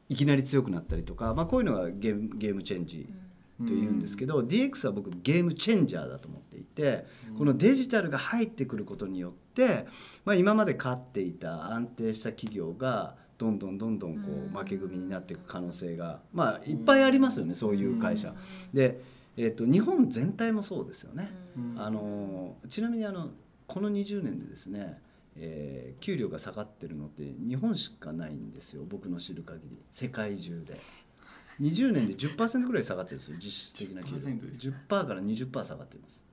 [0.09, 3.07] いきなり強くなったりとか、まあ、こういうのがゲームゲームチェンジ
[3.65, 9.87] というんですけど、うん、DX は僕ゲームチェンジャーだと思っていて、うん、このデジタルが入ってくることによって、
[10.25, 18.33] まあ、今まで勝っていた安定した企業がどんどんどんどんこう負け組になっていく可能性が、まあ、いっぱいありますよねそういう会社。
[18.73, 19.01] で、
[19.37, 21.29] えーと、日本全体もそうですよね。
[21.77, 23.29] あのちなみにあの
[23.67, 24.99] この20年でですね
[25.37, 29.77] えー、給料が下がってるのって日本しかないんですよ僕の知る限り。
[29.91, 30.79] 世界中で。
[31.61, 34.17] 20年で10%ぐらい下がってるんですよ実質的な給料。
[34.17, 35.13] 10%か？
[35.13, 36.23] ら20%下がってます。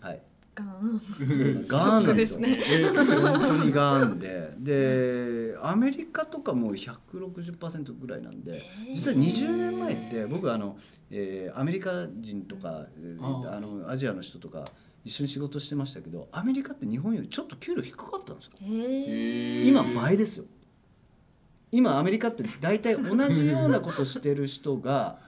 [0.00, 0.22] はい。
[0.54, 1.64] ガーン。
[1.66, 2.58] ガーンなんですよ、ね、
[3.22, 4.52] 本当にガーンで。
[4.58, 10.76] でアメリカとかも160%ぐらいなんで実は20年前って僕あの、
[11.10, 12.86] えー、アメリカ人とか
[13.46, 14.64] あのアジアの人とか
[15.04, 18.52] 一緒に仕事してましたけどアメリカって日本よりちょっと給料低かったんですよ。
[19.64, 20.44] 今倍ですよ。
[21.72, 25.18] 今アメリカって大体同じようなことしてる人が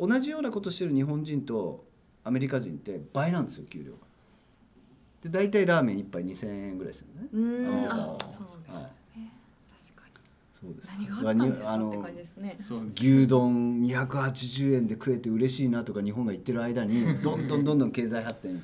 [0.00, 1.84] 同じようなことしてる日本人と
[2.24, 3.98] アメリカ人って倍なんですよ給料が。
[5.22, 7.28] で大体ラーメン1杯2000円ぐらいですよね。
[7.32, 7.86] うん。
[7.90, 8.97] あそうです、はい
[10.60, 10.90] そうです。
[10.98, 12.56] 何があったんですかってあの感じですね。
[12.60, 18.62] そうです牛丼280円で食えて嬉しいなとか日本が言ってる間にどんどんどんどん経済発展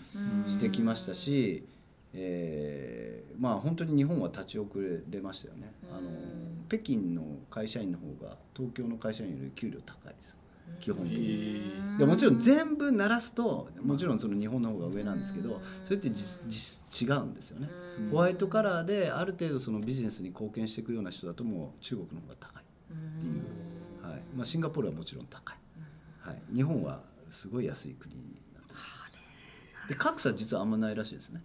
[0.49, 1.65] してきましたし、
[2.13, 4.71] えーまあ本当に日本は立ち遅
[5.11, 5.73] れましたよね。
[5.91, 6.65] あのうん。
[6.69, 10.37] 北京の会社員の方が東京の会社員より給料高いです
[10.81, 11.25] 基本的に。
[11.25, 17.69] へいやもちろん全部鳴らすともちろんその日本の方が上なんですけどそれって実実質違うんですよね。
[18.01, 18.11] うん。
[18.11, 24.09] ホワイトカラーである程度そのビジネスに貢献していくような人だともう中国の方が高い、っていう。
[24.09, 24.23] はい。
[24.37, 25.57] まあ、シンガポールはもちろん高い、
[26.29, 29.89] はい、日本はすごい安い国なんです。
[29.89, 31.43] で格差実はあんまないらしいですね。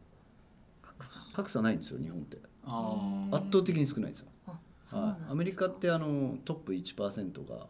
[0.81, 1.11] 格差。
[1.33, 2.37] 格差ないんですよ日本って。
[2.65, 4.27] あ圧倒的に少ないんですよ。
[4.91, 5.31] はい。
[5.31, 7.67] アメリカってあのトップ1%が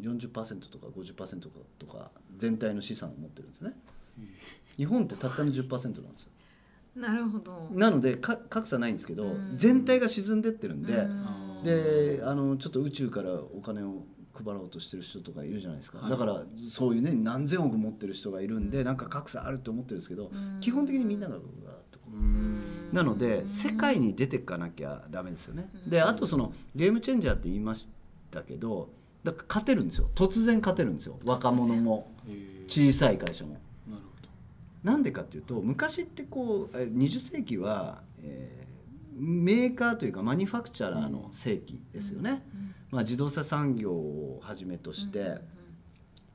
[0.00, 3.72] 40%とか50%とか全体の資産を持ってるんですね。
[4.76, 6.32] 日本ってたったの10%なんですよ。
[6.96, 7.68] なるほど。
[7.72, 9.54] なのでか格差ないんですけどうん。
[9.56, 11.64] 全体が沈んでってるんでうん。
[11.64, 16.10] であのちょっと宇宙からお金を配ろうとしてる人とかいるじゃないですか、はい。
[16.10, 20.60] だからそういうね何千億持ってる人がいるんでなんか格差あると思ってるんですけどうん。
[20.60, 21.42] 基本的にみんながうわ
[21.90, 21.98] と。
[22.00, 22.60] こううん。
[22.92, 25.70] なので世界に出てかなきゃダメですよね。
[25.84, 25.90] うん。
[25.90, 27.88] であとそのゲームチェンジャーって言いまし
[28.30, 28.90] たけど
[29.24, 30.10] だから勝てるんですよ。
[30.14, 31.18] 突然勝てるんですよ。
[31.24, 32.12] 若者も。
[32.66, 33.50] 小さい会社も。
[33.88, 34.28] なるほ
[34.84, 38.70] なんでかっていうと昔ってこうえ20世紀は、えー
[39.20, 42.42] メーカーというかマニファクチャラーの世紀ですよね。
[42.90, 45.36] まあ、自動車産業をはじめとして、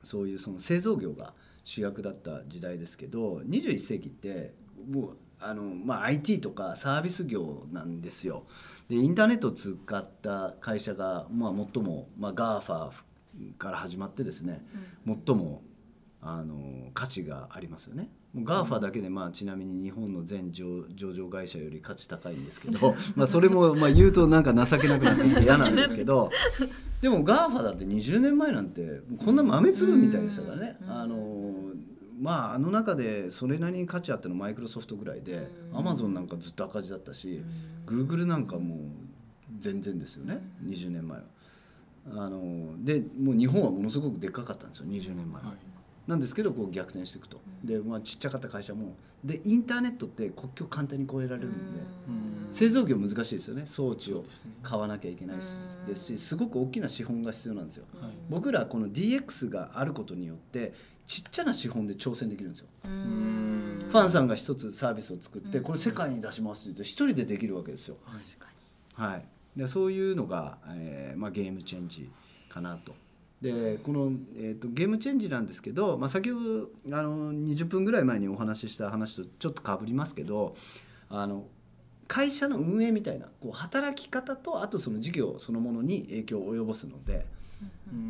[0.02, 1.34] そういうその製造業が
[1.64, 4.54] 主役だった時代ですけど21世紀って
[4.88, 8.44] もうあの、まあ、IT とかサービス業なんですよ。
[8.88, 12.90] でインターネットを使った会社が、まあ、最も、まあ、GAFA
[13.58, 14.64] から始まってですね
[15.06, 15.62] 最も
[16.22, 18.08] あの価値がありますよね。
[18.36, 26.30] GAFA だけで、まあ、ちなみに日本の全上上場会社より価値高いんですけど まあそれもまあ言うとなんか情けなくなってきて 嫌なんですけど
[27.00, 30.78] でも GAFA だって20年前なんてこんな豆粒みたいでしたからね。
[30.82, 31.56] うんあの
[32.18, 35.78] まああの中でそれなりに価値あったのマイクロソフトぐらいでうん。
[35.78, 37.40] アマゾンなんかずっと赤字だったし
[37.84, 38.78] グーグルなんかもう
[39.58, 41.24] 全然ですよね20年前は。
[42.08, 45.42] あのでもう日本はものすごくでっかかったんですよ20年前は。
[45.42, 45.58] どはい。
[46.06, 47.40] なんですけどこう逆転していくと。
[47.64, 48.94] で、まあ、ちっちゃかった会社も。
[49.24, 51.56] でインターネットって国境簡単に越えられるんで
[52.08, 52.52] うん。
[52.52, 54.24] 製造業難しいですよね装置を
[54.62, 57.86] 買わなきゃいけないですしすごく大きな資本が必要なんですよ。
[58.00, 58.12] はい。
[58.30, 60.74] 僕らこの DX があることによって
[61.06, 62.68] ちっちゃな資本で挑戦できるんですよ。
[62.84, 63.86] うん。
[63.88, 65.64] ファンさんが一つサービスを作ってうん。
[65.64, 67.96] これ世界に出しますって言って一人でできるわけですよ。
[68.04, 68.46] はい確か
[68.94, 69.24] はい、
[69.58, 72.10] でそういうのが、えーまあ、ゲームチェンジ
[72.48, 72.94] かなと。
[73.42, 80.56] でこの、えー、とゲームチェンジなんですけど、まあ、先ほどあの20分ぐらい前にお話しした話とちょっとかぶりますけど
[81.10, 81.44] あの
[82.08, 87.35] 会社の運営みたいなこう働き方とあとその事業そのものに影響を及ぼすので、うん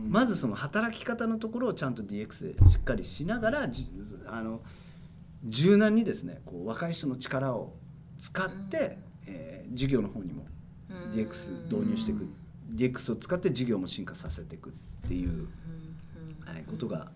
[0.08, 3.88] まずその働き方のところをちゃんと DX でしっかりしながらじ
[4.26, 4.60] あの
[5.44, 7.74] 柔軟にですねこう若い人の力を
[8.18, 10.44] 使って、えー事業の方にも
[11.12, 12.28] に DX 導入していく。
[12.74, 15.48] DX を使って事業も進化させていくっていう、
[16.44, 17.12] はい、ことが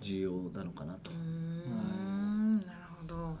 [0.00, 1.10] 重要なのかなと。
[1.10, 2.58] うん。
[2.58, 2.68] なる
[3.00, 3.36] ほど。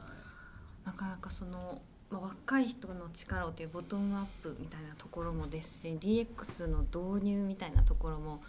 [0.84, 1.80] なかなかその、
[2.14, 8.40] まあ、若い人の力をというボトムアップみたいなところもですし DX の導入みたいなところも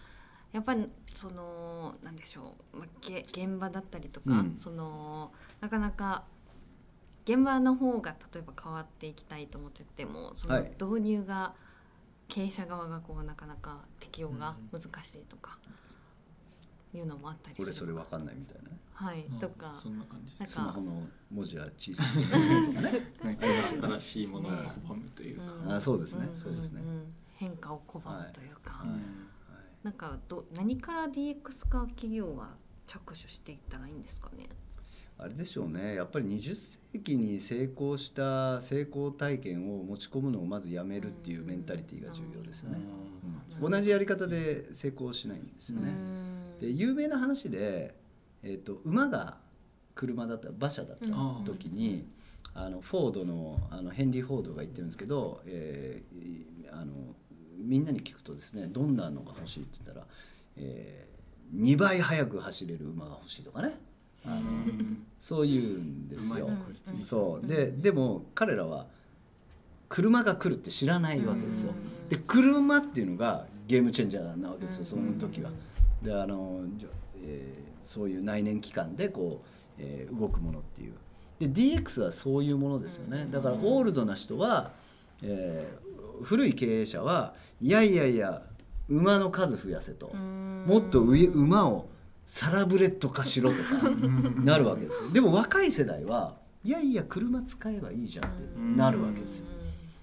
[0.51, 4.55] やっぱりそのなんでしょう、まあ、げ現場だったりとか、うん。
[4.59, 6.26] そのなかなか
[7.26, 10.72] 現場の方が例えば変わっていきたいと思っててもそのはい。
[10.80, 11.53] 導入が
[12.28, 15.57] 経営者側がこうなかなか適用が難しいとか
[16.93, 17.66] いうのもあったりする。
[17.66, 19.74] 俺それわかんないみたいなねはい、うんとか。
[19.74, 20.48] そんな感じなんか。
[20.48, 22.38] スマホの文字は小さいとか
[23.30, 23.38] ね。
[23.82, 25.72] 新しいものを拒むというか、うん。
[25.74, 26.26] あそうですね。
[26.26, 26.82] んそうですね。
[26.82, 27.14] んん。
[27.34, 28.88] 変化を拒むというか、はい。
[29.84, 32.56] なんかど何から DX 化企業は
[32.88, 34.48] 着手していったらいいんですかね？
[35.18, 35.96] あれでしょうね。
[35.96, 42.80] やっぱり20世紀に成功した成功体験を持ち込むのをまずやめるっていうメンタリティーが重要ですよね、
[43.62, 43.72] うん。
[43.72, 46.60] 同じやり方で成功しないんですよね、うん。
[46.60, 47.96] で有名な話で、
[48.46, 49.38] えー、と馬が
[49.96, 51.06] 車だった馬車だった
[51.46, 52.06] 時に、
[52.54, 56.93] あのフォードのあのヘンリー・フォードが言ってるんですけど、えーあの
[57.58, 60.06] みんなに聞くとですねどんなのが欲しいって言ったら、
[60.58, 61.08] え
[61.56, 63.80] 2倍速く走れる馬が欲しいとかね。
[64.26, 66.50] あのうんそういうんですよ。
[67.02, 67.48] そう。
[67.48, 68.88] ででも彼らは
[69.89, 71.72] 車が来るって知らないわけですよ。
[71.72, 72.10] うん。
[72.10, 75.20] で車っていうのがゲームチェンジャーなわけですようん。
[75.20, 75.50] その時は。
[76.04, 76.62] であの、
[77.26, 79.48] えーそういう内燃機関でこう、
[79.78, 80.94] えー動くものっていう。
[81.40, 83.28] で DX はそういうものですよね。
[83.32, 84.72] だからオールドな人は、
[85.22, 88.42] えー古い経営者はいやいやいや
[88.88, 90.12] 馬の数増やせと。
[90.14, 90.64] うん。
[90.66, 91.88] もっと上馬を
[92.26, 93.90] サラブレッド化しろとか
[94.44, 95.10] なるわけですよ。
[95.12, 98.44] でも若い世代はいやいや車使えばいいじゃんって
[98.78, 99.46] なるわけですよ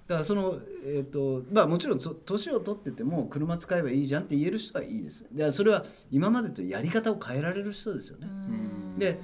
[0.09, 5.27] だからそのえっ、とまあもちろんそ年を取ってても車使えばいいじゃんって言える人はいいです。
[5.33, 8.99] でそれは今までとやり方を変えられる人ですよね、うん。
[8.99, 9.21] で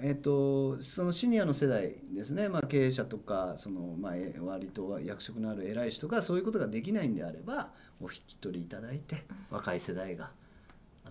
[0.00, 7.70] えっとそのシニアの世代ですね、まあ、経営者とかその、まあ、え割と役職のある偉い人がそういうことができないんであれば
[8.00, 10.30] お引き取りいただいて若い世代が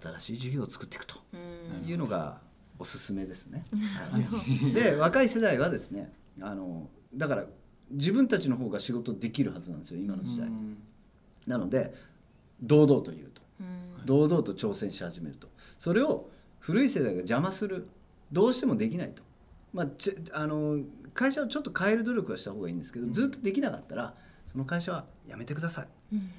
[0.02, 1.90] 新しい事業を作っていくとうん。
[1.90, 2.40] いうのが
[2.80, 3.66] おすすめですね。
[4.12, 4.74] はい。
[4.74, 7.46] で若い世代はですねあのだから
[7.92, 10.50] 自分たちの方が仕事できるはずなんですよ今の時代。
[11.46, 11.94] なので
[12.62, 13.42] 堂々と言うと。
[13.62, 13.64] う
[14.02, 14.06] ん。
[14.06, 15.48] 堂々と挑戦し始めると。
[15.78, 16.30] それを
[16.60, 17.88] 古い世代が邪魔する。
[18.32, 19.24] どうしてもできないと、
[19.74, 20.80] まあ、ちあの
[21.14, 24.14] 会社をちょっと変える努力はした方がいいんですけど、ずっとできなかったら
[24.48, 25.88] その会社は辞めてください。
[26.14, 26.30] うん。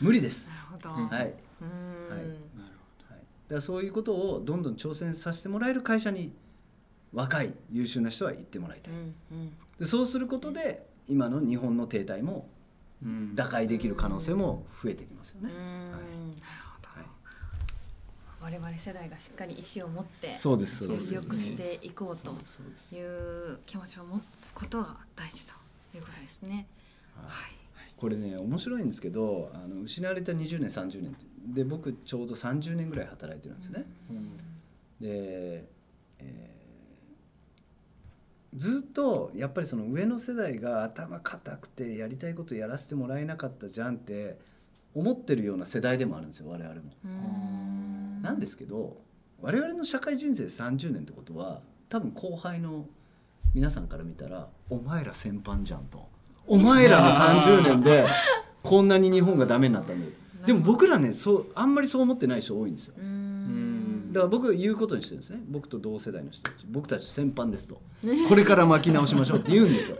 [0.00, 0.90] 無理です、なるほど。
[0.90, 2.46] はい、はい、うん
[3.48, 6.32] だそういうことをどんどん挑戦させてもらえる会社に
[7.12, 8.94] 若い優秀な人は行ってもらいたい。
[8.94, 12.48] うんうんでそうすることで今の日本の停滞も
[13.34, 15.90] 打開できる可能性も増えてきますよね、うん。
[15.90, 16.02] なる
[16.74, 17.00] ほど。
[17.00, 17.06] はい
[18.38, 22.30] 我々世代がしっかり意思を持ってそうですくしていこうと
[22.94, 25.54] いう気持ちを持つことが大事と
[25.96, 26.68] いうことですね。
[27.16, 27.26] はい。
[27.26, 27.34] はい。
[27.96, 31.16] これね面白いんですけどあの失われた20年30年。
[31.54, 33.84] で僕ちょうど30年ぐらい働いてるんですね。
[35.00, 35.64] で、
[36.20, 36.55] えー
[38.56, 44.38] ずっとやっぱりその上の世代が頭固くてやりたいことやらせてもらえなかったじゃんって
[44.94, 46.82] 思ってるような世代でもあるんですよ我々も。
[47.04, 48.22] うん。
[48.22, 48.96] なんですけど
[49.42, 52.86] 我々の社会人生30年ってことは多分後輩の
[53.54, 56.08] 皆さんから見たら「お前ら先般じゃん」と
[56.48, 58.06] 「お前らの30年で
[58.62, 60.12] こんなに日本がダメになったんだよ」
[60.46, 62.94] でも僕らねそうあんまりそう思ってない人多いんですよ
[64.16, 65.40] だから僕言うことにしてるんですね。
[65.46, 66.64] 僕と同世代の人たち。
[66.66, 67.82] 僕たち先般ですと。
[68.28, 69.98] これから巻き直しましょうって言うんですよ。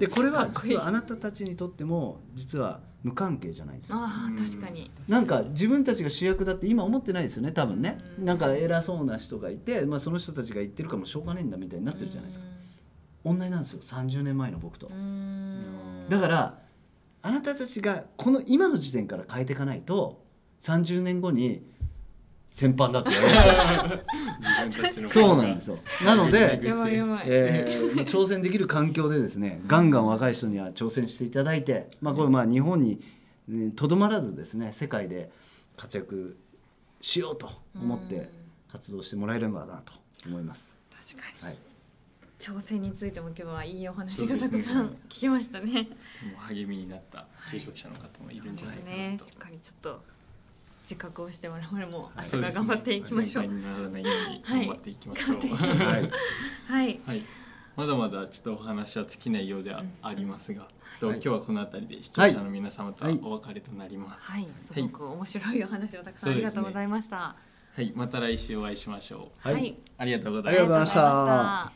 [0.00, 4.90] でこれは実はあなたたちにとっても実は無関係じゃないんですよああ確かに。
[5.06, 8.00] なんか自分たちが主役だって今思ってないですよね多分ね。
[8.18, 8.24] うん。
[8.24, 12.44] なんか偉そうな人がいて、まあ、その人たちが言ってるからもうしょうがねえんだみたいになってるじゃないですか。
[13.24, 13.80] 同じなんですよ。
[13.80, 14.88] 30年前の僕と。
[14.88, 16.06] うん。
[16.08, 16.58] だから
[17.22, 20.26] あなたたちがこの今の時点から変えていかないと
[20.62, 21.62] 30年後に
[22.56, 24.04] 先般だって言われる
[24.40, 27.24] 自分たちの そうなんですよなので、やばいやばい。
[27.26, 33.02] えー挑戦できる環境でですねガンガン若い人には挑戦していただいて、まあ、これまあ日本に
[33.46, 35.30] ねとどまらずですね世界で
[35.76, 36.38] 活躍
[37.02, 38.30] しようと思って
[38.72, 39.92] 活動してもらえればなと
[40.26, 40.78] 思います。
[40.90, 41.48] 確かに。
[41.48, 41.58] はい、
[42.38, 45.72] 挑戦についても今日はいいお話がたくさん聞けましたね。
[45.74, 45.88] も
[46.38, 50.15] う励みになった求職者の方もいるんじゃないかなとねしっかりちょっと
[50.88, 52.64] 自覚をして我々も明日そうですね。
[52.64, 53.42] から頑張っていきましょう。
[53.42, 55.38] 先輩にならないように頑張っていきましょう。
[55.38, 56.10] はいはい。
[56.68, 57.00] はい。
[57.04, 57.22] はい、
[57.74, 60.68] まだまだちょっとお話は尽きないようではありますが、
[61.00, 61.16] とはい。
[61.16, 64.22] 今日はこの辺りで視聴者の皆様とはお別れとなります。
[64.22, 67.16] はい、すごく面白いお話をたくさんありがとうございました。
[67.16, 69.48] はい、また来週お会いしましょう。
[69.48, 69.76] はい。
[69.98, 71.00] ありがとうござあいますりがとうございました。
[71.00, 71.75] ありがとうございました